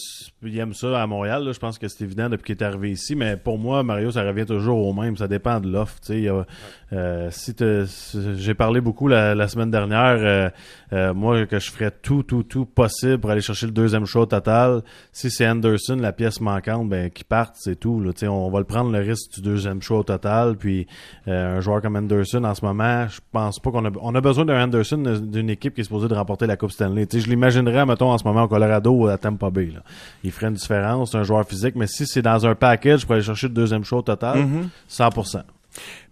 il 0.44 0.60
aime 0.60 0.74
ça 0.74 1.02
à 1.02 1.08
Montréal. 1.08 1.46
là. 1.46 1.54
Je 1.54 1.60
pense 1.60 1.78
que 1.78 1.88
c'est 1.88 2.04
évident 2.04 2.28
depuis 2.30 2.44
qu'il 2.44 2.58
est 2.58 2.64
arrivé 2.64 2.92
ici. 2.92 3.16
Mais 3.16 3.38
pour 3.38 3.58
moi, 3.58 3.84
Mario, 3.84 4.12
ça 4.12 4.24
revient 4.24 4.46
toujours 4.46 4.86
au 4.86 4.92
même. 4.92 5.16
Ça 5.16 5.30
dépend 5.30 5.62
de 5.62 5.70
l'offre. 5.70 6.00
euh, 6.92 7.30
si 7.32 7.56
j'ai 8.36 8.54
parlé 8.54 8.82
beaucoup 8.82 9.08
la, 9.08 9.48
semaine 9.48 9.72
dernière, 9.72 10.18
euh, 10.20 10.50
euh, 10.92 11.14
moi, 11.14 11.46
que 11.46 11.60
je 11.60 11.72
ferais 11.72 11.92
tout, 11.92 12.24
tout, 12.24 12.44
tout 12.44 12.66
possible 12.66 13.20
pour 13.20 13.30
aller 13.30 13.40
chercher 13.40 13.68
le 13.68 13.72
deuxième 13.72 14.06
show 14.06 14.26
total. 14.26 14.82
Si 15.14 15.32
c'est 15.32 15.48
Anderson, 15.48 15.96
la 16.02 16.12
pièce 16.12 16.42
manquante, 16.42 16.90
ben, 16.90 17.10
qui 17.10 17.24
parte, 17.24 17.56
c'est 17.58 17.80
tout. 17.80 18.02
Là. 18.02 18.12
On 18.28 18.50
va 18.50 18.60
le 18.60 18.66
prendre 18.66 18.92
le 18.92 19.00
risque 19.00 19.36
du 19.36 19.42
deuxième 19.42 19.82
show 19.82 20.00
au 20.00 20.04
total. 20.04 20.58
Puis 20.58 20.86
euh, 21.30 21.58
un 21.58 21.62
joueur 21.62 21.82
comme 21.82 21.96
Anderson, 21.96 22.44
en 22.44 22.56
ce 22.56 22.66
moment, 22.66 23.08
je 23.08 23.22
pense 23.32 23.60
pas 23.60 23.72
qu'on 23.72 23.86
a, 23.86 23.92
on 24.02 24.16
a 24.16 24.22
besoin 24.22 24.44
d'un 24.44 24.62
Anderson 24.62 25.22
d'une 25.22 25.50
équipe 25.50 25.76
qui 25.76 25.82
est 25.82 25.86
supposée 25.86 26.10
de 26.10 26.14
remporter 26.14 26.46
la 26.46 26.58
Coupe 26.58 26.72
Stanley. 26.72 27.06
Tu 27.06 27.20
sais, 27.20 27.26
je 27.26 27.30
l'imaginerais, 27.30 27.86
mettons, 27.86 28.12
en 28.12 28.18
ce 28.18 28.26
moment 28.26 28.44
au 28.44 28.48
Colorado 28.50 29.08
à 29.08 29.18
Tampa 29.18 29.35
Bay. 29.36 29.67
Là. 29.74 29.82
Il 30.24 30.32
ferait 30.32 30.48
une 30.48 30.54
différence, 30.56 31.12
c'est 31.12 31.17
un 31.17 31.24
joueur 31.24 31.48
physique, 31.48 31.76
mais 31.76 31.88
si 31.88 32.06
c'est 32.08 32.21
dans 32.21 32.45
un 32.45 32.56
package 32.56 33.06
pour 33.06 33.13
aller 33.15 33.24
chercher 33.24 33.48
le 33.48 33.54
deuxième 33.54 33.84
show 33.84 33.98
au 33.98 34.02
total, 34.02 34.39
100%. 34.89 35.43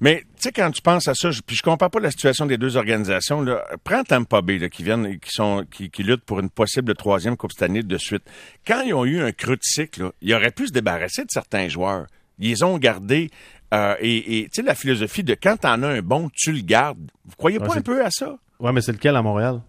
Mais 0.02 0.24
tu 0.36 0.42
sais, 0.44 0.52
quand 0.52 0.70
tu 0.72 0.82
penses 0.82 1.08
à 1.08 1.14
ça, 1.16 1.32
je- 1.32 1.40
puis 1.42 1.56
je 1.56 1.64
compare 1.64 1.90
pas 1.90 2.02
la 2.02 2.12
situation 2.12 2.46
des 2.46 2.58
deux 2.58 2.76
organisations, 2.76 3.42
là, 3.42 3.64
prends 3.86 4.04
Tampa 4.04 4.42
Bay, 4.42 4.58
là, 4.58 4.68
qui 4.68 4.84
viennent, 4.84 5.18
qui 5.20 5.30
sont, 5.32 5.66
qui, 5.72 5.90
qui 5.90 6.04
luttent 6.04 6.26
pour 6.26 6.42
une 6.42 6.50
possible 6.50 6.94
troisième 6.96 7.38
Coupe 7.38 7.54
cette 7.54 7.64
année 7.64 7.82
de 7.82 7.98
suite. 7.98 8.24
Quand 8.68 8.82
ils 8.82 8.94
ont 8.94 9.06
eu 9.06 9.22
un 9.22 9.32
creux 9.32 9.56
de 9.56 9.62
cycle, 9.64 10.04
là, 10.04 10.12
ils 10.22 10.34
auraient 10.34 10.52
pu 10.52 10.68
se 10.68 10.74
débarrasser 10.74 11.22
de 11.24 11.30
certains 11.30 11.70
joueurs. 11.70 12.08
Ils 12.40 12.50
les 12.50 12.64
ont 12.64 12.78
gardés. 12.78 13.30
euh, 13.74 13.96
et 14.02 14.50
tu 14.54 14.62
sais, 14.62 14.62
la 14.64 14.76
philosophie 14.76 15.24
de 15.24 15.34
quand 15.42 15.56
t'en 15.62 15.82
as 15.84 15.88
un 15.88 16.02
bon, 16.02 16.30
tu 16.36 16.52
le 16.52 16.62
gardes. 16.62 17.10
Vous 17.26 17.36
croyez 17.38 17.58
pas 17.60 17.68
Ouais, 17.70 17.78
un 17.78 17.82
peu 17.82 18.04
à 18.06 18.10
ça? 18.12 18.36
Ouais, 18.60 18.72
mais 18.74 18.82
c'est 18.82 18.92
lequel 18.92 19.16
à 19.16 19.22
Montréal? 19.22 19.62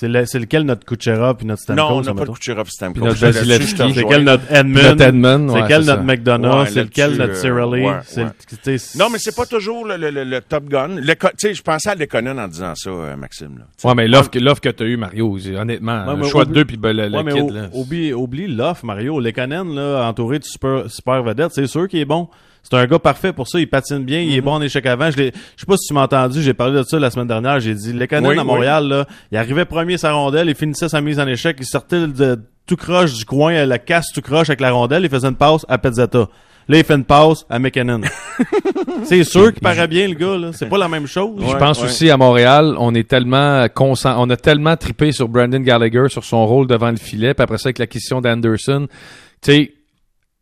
C'est, 0.00 0.06
le- 0.06 0.26
c'est 0.26 0.38
lequel 0.38 0.62
notre 0.62 0.84
Kucherov 0.86 1.38
puis 1.38 1.46
notre 1.46 1.62
Stamkos? 1.62 1.82
non, 1.82 1.96
on 1.96 2.00
n'a 2.02 2.14
pas 2.14 2.24
de? 2.24 2.30
Kucherov 2.30 2.68
Stamkos. 2.68 3.00
Notre 3.04 3.16
C'est 3.16 4.00
rejoins. 4.00 4.10
quel 4.12 4.22
notre 4.22 4.52
Edmund? 4.52 4.84
Notre 4.84 5.02
Edmund, 5.02 5.50
c'est 5.50 5.60
ouais, 5.60 5.64
quel 5.66 5.84
notre. 5.84 6.02
McDonough? 6.04 6.60
Ouais, 6.60 6.66
c'est 6.70 6.82
lequel 6.84 7.16
notre 7.16 7.34
Cirelli? 7.34 7.84
euh, 7.84 7.90
ouais, 7.90 8.26
tu 8.64 8.78
Non, 8.96 9.10
mais 9.10 9.18
c'est 9.18 9.34
pas 9.34 9.44
toujours 9.46 9.84
le, 9.84 9.96
le, 9.96 10.10
le, 10.10 10.22
le 10.22 10.40
Top 10.40 10.66
Gun. 10.68 11.00
Le, 11.00 11.14
co- 11.16 11.26
tu 11.30 11.48
sais, 11.48 11.54
je 11.54 11.62
pensais 11.62 11.90
à 11.90 11.96
Lekonen 11.96 12.38
en 12.38 12.46
disant 12.46 12.74
ça, 12.76 12.90
euh, 12.90 13.16
Maxime. 13.16 13.58
Là. 13.58 13.64
Ouais, 13.88 13.94
mais 13.96 14.06
l'offre 14.06 14.30
que, 14.30 14.38
l'offre 14.38 14.60
que 14.60 14.68
t'as 14.68 14.84
eu, 14.84 14.96
Mario, 14.96 15.36
honnêtement, 15.56 16.04
choix 16.28 16.44
de 16.44 16.50
oublie- 16.50 16.54
deux 16.60 16.64
puis 16.64 16.76
ben, 16.76 16.92
le, 16.96 17.08
le 17.08 17.32
kid, 17.32 17.50
là. 17.50 17.68
oublie, 17.72 18.12
oublie 18.12 18.46
l'offre, 18.46 18.84
Mario. 18.84 19.18
Lekanen, 19.18 19.74
là, 19.74 20.06
entouré 20.08 20.38
de 20.38 20.44
super, 20.44 20.84
super 20.88 21.24
vedettes, 21.24 21.50
c'est 21.54 21.66
sûr 21.66 21.88
qu'il 21.88 21.98
est 21.98 22.04
bon. 22.04 22.28
C'est 22.62 22.76
un 22.76 22.86
gars 22.86 22.98
parfait 22.98 23.32
pour 23.32 23.48
ça. 23.48 23.58
Il 23.60 23.68
patine 23.68 24.04
bien. 24.04 24.20
Mm-hmm. 24.20 24.26
Il 24.28 24.34
est 24.36 24.40
bon 24.40 24.52
en 24.52 24.62
échec 24.62 24.84
avant. 24.86 25.10
Je, 25.10 25.16
l'ai- 25.16 25.32
je 25.56 25.60
sais 25.60 25.66
pas 25.66 25.76
si 25.76 25.88
tu 25.88 25.94
m'as 25.94 26.02
entendu. 26.02 26.42
J'ai 26.42 26.54
parlé 26.54 26.78
de 26.78 26.82
ça 26.82 26.98
la 26.98 27.10
semaine 27.10 27.28
dernière. 27.28 27.60
J'ai 27.60 27.74
dit, 27.74 27.92
Lekanen 27.92 28.30
Oui, 28.30 28.38
à 28.38 28.42
oui. 28.42 28.46
Montréal, 28.46 28.88
là, 28.88 29.06
il 29.32 29.38
arrivait 29.38 29.64
premier 29.64 29.96
sa 29.98 30.12
rondelle. 30.12 30.48
Il 30.48 30.54
finissait 30.54 30.88
sa 30.88 31.00
mise 31.00 31.18
en 31.18 31.26
échec. 31.26 31.56
Il 31.60 31.66
sortait 31.66 32.06
de 32.06 32.38
tout 32.66 32.76
croche 32.76 33.14
du 33.14 33.24
coin, 33.24 33.54
à 33.54 33.66
la 33.66 33.78
casse 33.78 34.12
tout 34.12 34.20
croche 34.20 34.50
avec 34.50 34.60
la 34.60 34.70
rondelle. 34.72 35.04
Il 35.04 35.10
faisait 35.10 35.28
une 35.28 35.36
passe 35.36 35.64
à 35.68 35.78
Pezzetta. 35.78 36.28
Là, 36.70 36.76
il 36.76 36.84
fait 36.84 36.94
une 36.96 37.04
passe 37.04 37.46
à 37.48 37.58
McKinnon. 37.58 38.02
c'est 39.04 39.24
sûr 39.24 39.52
qu'il 39.54 39.62
paraît 39.62 39.88
bien, 39.88 40.06
le 40.06 40.14
gars, 40.14 40.36
là. 40.36 40.50
C'est 40.52 40.68
pas 40.68 40.76
la 40.76 40.88
même 40.88 41.06
chose. 41.06 41.42
je 41.48 41.56
pense 41.56 41.82
aussi 41.82 42.10
à 42.10 42.18
Montréal, 42.18 42.74
on 42.78 42.94
est 42.94 43.08
tellement 43.08 43.66
on 43.80 44.30
a 44.30 44.36
tellement 44.36 44.76
trippé 44.76 45.12
sur 45.12 45.28
Brandon 45.28 45.60
Gallagher, 45.60 46.08
sur 46.08 46.24
son 46.24 46.46
rôle 46.46 46.66
devant 46.66 46.90
le 46.90 46.98
filet, 46.98 47.32
puis 47.32 47.42
après 47.42 47.56
ça 47.56 47.68
avec 47.68 47.78
l'acquisition 47.78 48.20
d'Anderson. 48.20 48.86
Tu 49.40 49.52
sais, 49.52 49.72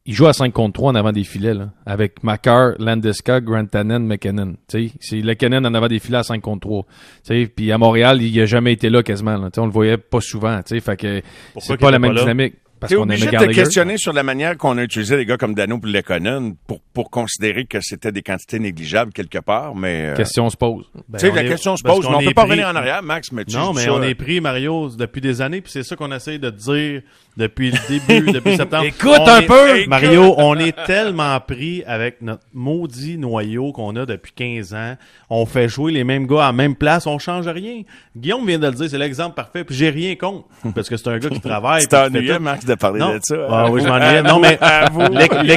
il 0.07 0.14
joue 0.14 0.27
à 0.27 0.33
5 0.33 0.53
contre 0.53 0.75
3 0.75 0.92
en 0.92 0.95
avant 0.95 1.12
des 1.12 1.25
filets, 1.25 1.55
là, 1.55 1.71
avec 1.85 2.23
Makar, 2.23 2.73
Landeskog, 2.79 3.45
Grant 3.45 3.66
Tannen, 3.66 4.07
McKinnon. 4.07 4.55
Tu 4.69 4.88
sais, 4.88 4.95
c'est 5.01 5.23
McKinnon 5.23 5.64
en 5.64 5.75
avant 5.75 5.88
des 5.88 5.99
filets 5.99 6.19
à 6.19 6.23
5 6.23 6.40
contre 6.40 6.61
3. 6.69 6.83
Tu 6.85 6.88
sais, 7.25 7.47
puis 7.55 7.73
à 7.73 7.79
Montréal, 7.79 8.23
il 8.23 8.40
a 8.40 8.47
jamais 8.47 8.73
été 8.73 8.88
là 8.88 9.03
quasiment. 9.03 9.37
Là. 9.37 9.47
Tu 9.51 9.55
sais, 9.57 9.61
on 9.61 9.66
le 9.66 9.73
voyait 9.73 9.97
pas 9.99 10.21
souvent. 10.21 10.57
Tu 10.62 10.75
sais, 10.77 10.81
fait 10.81 10.97
que 10.97 11.23
c'est 11.59 11.77
pas 11.77 11.90
la 11.90 11.99
même 11.99 12.14
pas 12.14 12.21
dynamique. 12.21 12.55
Parce 12.79 12.95
qu'on 12.95 13.05
obligé 13.05 13.25
de 13.25 13.31
te 13.38 13.45
questionner 13.55 13.97
sur 13.97 14.12
la 14.12 14.23
manière 14.23 14.55
qu'on 14.59 14.77
a 14.77 14.83
utilisé 14.83 15.16
les 15.16 15.25
gars 15.25 15.38
comme 15.38 15.55
Dano 15.55 15.79
pour 15.79 15.90
Lekonen 15.90 16.57
pour, 16.66 16.83
pour 16.92 17.11
considérer 17.11 17.64
que 17.64 17.81
c'était 17.81 18.12
des 18.12 18.21
quantités 18.21 18.59
négligeables 18.59 19.14
quelque 19.14 19.38
part, 19.38 19.75
mais... 19.75 20.09
euh, 20.11 20.14
Question 20.14 20.51
se 20.51 20.59
pose. 20.59 20.85
Ben, 21.09 21.19
tu 21.19 21.25
sais, 21.25 21.33
on 21.33 21.35
la 21.37 21.45
est- 21.45 21.49
question 21.49 21.75
se 21.79 21.83
pose, 21.83 22.05
qu'on 22.05 22.11
mais 22.11 22.16
on 22.19 22.29
peut 22.29 22.35
pas 22.35 22.42
revenir 22.45 22.69
en 22.69 22.75
arrière, 22.77 23.03
Max, 23.03 23.33
mais 23.33 23.47
tu 23.47 23.57
Non, 23.57 23.73
mais 23.73 23.85
ça, 23.87 23.95
on 23.95 24.03
est 24.03 24.14
pris, 24.14 24.42
Mario, 24.42 24.90
depuis 24.90 25.23
des 25.23 25.40
années, 25.40 25.62
puis 25.62 25.73
c'est 25.73 25.85
ça 25.85 25.97
qu'on 25.97 26.12
essaye 26.12 26.38
de 26.38 26.51
dire 26.51 27.01
depuis 27.37 27.70
le 27.70 27.79
début, 27.88 28.33
depuis 28.33 28.57
septembre. 28.57 28.85
Écoute 28.85 29.18
On 29.20 29.29
un 29.29 29.40
est- 29.40 29.46
peu! 29.46 29.77
Écoute. 29.79 29.88
Mario, 29.88 30.35
on 30.38 30.57
est 30.59 30.75
tellement 30.87 31.38
pris 31.40 31.83
avec 31.87 32.22
notre 32.22 32.42
maudit 32.55 33.18
noyau 33.18 33.72
qu'on 33.72 33.94
a 33.96 34.07
depuis 34.07 34.33
15 34.35 34.75
ans. 34.75 34.96
On 35.29 35.44
fait 35.46 35.68
jouer 35.68 35.92
les 35.92 36.05
mêmes 36.05 36.27
gars 36.27 36.44
à 36.44 36.46
la 36.46 36.53
même 36.53 36.75
place, 36.75 37.07
on 37.07 37.18
change 37.18 37.46
rien. 37.49 37.83
Guillaume 38.16 38.46
vient 38.46 38.59
de 38.59 38.66
le 38.66 38.72
dire, 38.72 38.88
c'est 38.88 38.99
l'exemple 38.99 39.35
parfait, 39.35 39.64
puis 39.64 39.75
j'ai 39.75 39.90
rien 39.90 40.14
contre, 40.16 40.46
parce 40.75 40.88
que 40.88 40.96
c'est 40.96 41.09
un 41.09 41.18
gars 41.18 41.29
qui 41.29 41.40
travaille. 41.40 41.87
T'ennuyais, 41.88 42.37
tout. 42.37 42.42
Max, 42.42 42.64
de 42.64 42.75
parler 42.75 43.01
Non. 43.01 43.14
de 43.14 43.20
ça. 43.22 43.35
Ah 43.51 43.70
oui, 43.70 43.81
je 43.83 43.88
m'ennuyais. 43.88 44.22
Non, 44.22 44.38
mais 44.40 44.59
il 45.44 45.51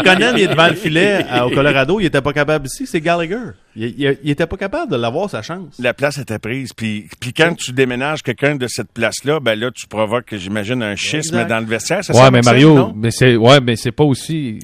est 0.43 0.47
devant 0.47 0.67
le 0.67 0.75
filet 0.75 1.23
à- 1.29 1.45
au 1.45 1.49
Colorado, 1.49 1.99
il 1.99 2.05
était 2.07 2.21
pas 2.21 2.33
capable 2.33 2.65
ici, 2.65 2.85
c'est 2.87 2.99
Gallagher. 3.01 3.37
Il, 3.79 3.95
il, 3.97 4.17
il 4.23 4.29
était 4.31 4.45
pas 4.45 4.57
capable 4.57 4.91
de 4.91 4.97
l'avoir 4.97 5.29
sa 5.29 5.41
chance. 5.41 5.79
La 5.79 5.93
place 5.93 6.17
était 6.17 6.37
prise. 6.37 6.73
Puis, 6.73 7.07
puis 7.19 7.31
quand 7.31 7.55
tu 7.55 7.71
déménages 7.71 8.21
quelqu'un 8.21 8.55
de 8.55 8.67
cette 8.67 8.91
place-là, 8.91 9.39
ben 9.39 9.57
là, 9.57 9.71
tu 9.71 9.87
provoques, 9.87 10.35
j'imagine, 10.35 10.83
un 10.83 10.95
schisme 10.95 11.35
Exact. 11.35 11.47
dans 11.47 11.59
le 11.59 11.65
vestiaire. 11.65 12.03
c'est 12.03 12.13
Ouais, 12.13 12.19
ça, 12.19 12.31
mais 12.31 12.41
Mario, 12.41 12.91
mais 12.93 13.11
c'est 13.11 13.37
ouais, 13.37 13.61
mais 13.61 13.77
c'est 13.77 13.93
pas 13.93 14.03
aussi. 14.03 14.59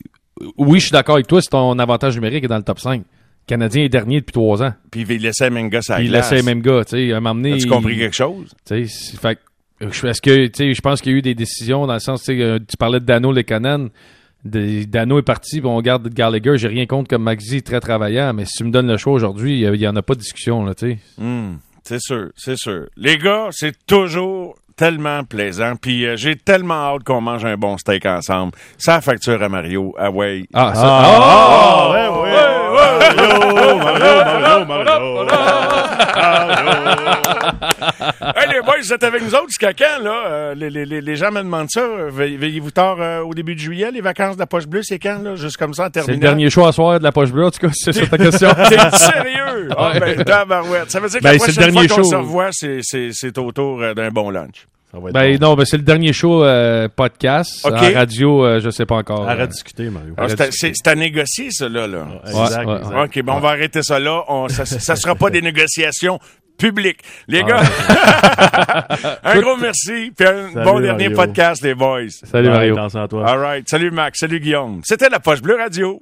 Oui, 0.58 0.80
je 0.80 0.88
suis 0.88 0.92
d'accord 0.92 1.16
avec 1.16 1.28
toi, 1.28 1.42
c'est 1.42 1.50
ton 1.50 1.80
avantage 1.80 2.16
numérique 2.16 2.44
est 2.44 2.50
dans 2.50 2.58
le 2.58 2.64
top 2.64 2.80
5. 2.80 3.00
Le 3.00 3.04
Canadien 3.48 3.84
est 3.84 3.90
dernier 3.90 4.20
depuis 4.20 4.34
trois 4.34 4.62
ans. 4.62 4.74
Puis 4.92 5.06
il 5.08 5.22
laissait 5.22 5.50
Menga 5.50 5.82
sa 5.82 5.96
Puis 5.96 6.06
il 6.06 6.12
laissait 6.12 6.36
les 6.36 6.44
mêmes 6.44 6.62
gars, 6.62 6.84
tu 6.84 6.98
sais, 6.98 7.14
à 7.14 7.22
donné. 7.22 7.54
As-tu 7.54 7.68
compris 7.68 7.98
quelque 7.98 8.16
chose? 8.16 8.54
Tu 8.68 8.88
sais, 8.88 9.18
fait 9.18 9.40
est-ce 9.80 10.22
que, 10.22 10.48
tu 10.48 10.52
sais, 10.56 10.74
je 10.74 10.82
pense 10.82 11.02
qu'il 11.02 11.12
y 11.12 11.16
a 11.16 11.18
eu 11.18 11.22
des 11.22 11.36
décisions 11.36 11.86
dans 11.86 11.94
le 11.94 12.00
sens, 12.00 12.24
tu 12.24 12.38
sais, 12.38 12.42
euh, 12.42 12.60
tu 12.60 12.78
parlais 12.78 13.00
de 13.00 13.06
Dano 13.06 13.32
Lekanen. 13.32 13.90
Dano 14.46 15.18
est 15.20 15.24
parti, 15.24 15.60
puis 15.60 15.68
on 15.70 15.82
garde 15.82 16.08
Gallagher. 16.10 16.58
J'ai 16.58 16.68
rien 16.68 16.86
contre 16.86 17.10
comme 17.10 17.24
Maxi, 17.24 17.64
très 17.64 17.80
travaillant, 17.80 18.34
mais 18.34 18.46
si 18.46 18.54
tu 18.58 18.64
me 18.64 18.72
donnes 18.72 18.88
le 18.88 18.98
choix 18.98 19.14
aujourd'hui, 19.14 19.54
il 19.54 19.60
y 19.60 19.68
a- 19.68 19.74
il 19.74 19.82
y 19.82 19.88
en 19.88 19.96
a 19.96 20.02
pas 20.02 20.14
de 20.14 20.20
discussion, 20.20 20.64
là, 20.64 20.76
tu 20.76 20.92
sais. 20.92 20.98
Hmm, 21.18 21.56
c'est 21.84 22.00
sûr, 22.00 22.30
c'est 22.38 22.58
sûr. 22.58 22.86
Les 22.96 23.18
gars, 23.18 23.48
c'est 23.52 23.76
toujours 23.88 24.56
tellement 24.76 25.24
plaisant. 25.24 25.76
Puis 25.82 26.06
euh, 26.06 26.16
j'ai 26.18 26.36
tellement 26.36 26.94
hâte 26.96 27.04
qu'on 27.06 27.22
mange 27.22 27.46
un 27.46 27.56
bon 27.58 27.78
steak 27.78 28.06
ensemble. 28.06 28.52
Ça 28.78 29.00
facture 29.02 29.42
à 29.42 29.48
Mario. 29.50 29.96
Ah 29.98 30.12
ouais. 30.12 30.44
Ah, 30.54 30.74
ça. 30.76 30.82
Ah, 30.86 31.90
ouais, 31.92 32.08
ouais, 32.22 32.32
Mario, 33.00 33.40
Mario, 33.40 33.78
Mario, 33.78 34.16
Mario. 34.26 34.45
Vous 38.88 38.94
êtes 38.94 39.04
avec 39.04 39.22
nous 39.24 39.34
autres 39.36 39.48
jusqu'à 39.50 39.74
quand, 39.74 40.04
là? 40.04 40.24
Euh, 40.28 40.56
les, 40.56 40.70
les, 40.70 40.86
les, 40.86 41.02
les 41.02 41.16
gens 41.16 41.32
me 41.32 41.40
demandent 41.42 41.70
ça. 41.70 41.82
Ve- 41.82 42.38
Veillez-vous 42.38 42.72
tard 42.72 42.98
euh, 43.00 43.22
au 43.22 43.34
début 43.34 43.56
de 43.56 43.60
juillet, 43.60 43.92
les 43.92 44.02
vacances 44.02 44.36
de 44.36 44.40
la 44.42 44.48
poche 44.48 44.68
bleue, 44.68 44.82
c'est 44.84 45.00
quand, 45.00 45.20
là? 45.24 45.36
Juste 45.36 45.58
comme 45.58 45.74
ça, 45.74 45.84
en 45.84 45.86
c'est 45.88 45.92
terminant. 45.92 46.14
le 46.16 46.20
dernier 46.22 46.50
choix 46.50 46.70
à 46.70 46.72
soir 46.72 47.00
de 47.00 47.04
la 47.04 47.12
poche 47.12 47.32
bleue, 47.32 47.46
en 47.46 47.52
tout 47.52 47.60
cas, 47.60 47.74
c'est 47.74 47.94
sur 47.94 48.10
ta 48.10 48.18
question. 48.18 48.50
T'es 48.70 48.78
sérieux? 48.98 49.70
Ah, 49.78 49.94
ben, 50.00 50.24
tabarouette. 50.24 50.92
Ça 50.92 51.00
veut 51.00 51.10
dire 51.10 51.20
que 51.20 51.24
Ben, 51.24 51.34
la 51.34 51.40
c'est 51.40 51.48
le 51.48 51.54
prochaine 51.54 51.64
fois 51.64 51.72
dernier 51.74 51.88
qu'on 51.88 51.96
show. 51.96 52.04
se 52.10 52.16
revoit, 52.16 52.50
c'est, 52.52 52.80
c'est, 52.82 53.10
c'est 53.12 53.38
autour 53.38 53.82
euh, 53.82 53.94
d'un 53.94 54.10
bon 54.10 54.30
lunch. 54.30 54.68
Ça 54.92 55.00
va 55.02 55.10
être 55.10 55.14
ben 55.14 55.38
bon. 55.38 55.48
non, 55.50 55.56
ben 55.56 55.66
c'est 55.66 55.78
le 55.78 55.84
dernier 55.84 56.14
show 56.14 56.44
euh, 56.46 56.88
podcast. 56.96 57.66
Ok. 57.66 57.74
En 57.74 57.94
radio, 57.94 58.46
euh, 58.46 58.60
je 58.62 58.70
sais 58.70 58.86
pas 58.86 58.96
encore. 58.96 59.28
Arrête 59.28 59.48
de 59.50 59.52
discuter, 59.54 59.90
Mario. 59.90 60.14
Ah, 60.16 60.30
c'est, 60.30 60.40
à, 60.42 60.48
c'est- 60.52 60.72
c'est 60.74 60.88
à 60.88 60.96
négocier, 60.96 61.50
ça, 61.52 61.68
là. 61.68 61.86
là. 61.88 62.06
Exact, 62.26 62.66
Ouais, 62.66 62.74
ouais, 62.74 62.78
exact. 62.80 63.18
OK, 63.18 63.24
bon, 63.24 63.34
on 63.34 63.40
va 63.40 63.50
arrêter 63.50 63.82
ça 63.84 64.00
là. 64.00 64.24
On, 64.30 64.48
ça, 64.48 64.66
ça 64.66 64.96
sera 64.96 65.16
pas 65.16 65.30
des 65.30 65.42
négociations 65.42 66.18
publiques. 66.58 67.00
Les 67.28 67.44
gars, 67.44 67.62
un 69.24 69.40
gros 69.42 69.58
merci. 69.58 70.12
Puis 70.16 70.28
un 70.28 70.52
Salut, 70.52 70.66
bon 70.66 70.80
dernier 70.80 71.10
Mario. 71.10 71.16
podcast, 71.18 71.62
les 71.64 71.74
boys. 71.76 72.10
Salut 72.10 72.50
Mario. 72.50 72.74
attention 72.76 73.02
à 73.02 73.08
toi. 73.08 73.28
All 73.30 73.40
right. 73.40 73.70
Salut, 73.70 73.92
Max. 73.92 74.20
Salut, 74.20 74.40
Guillaume. 74.40 74.82
C'était 74.84 75.10
la 75.10 75.20
Poche 75.20 75.42
Bleue 75.42 75.58
Radio. 75.58 76.02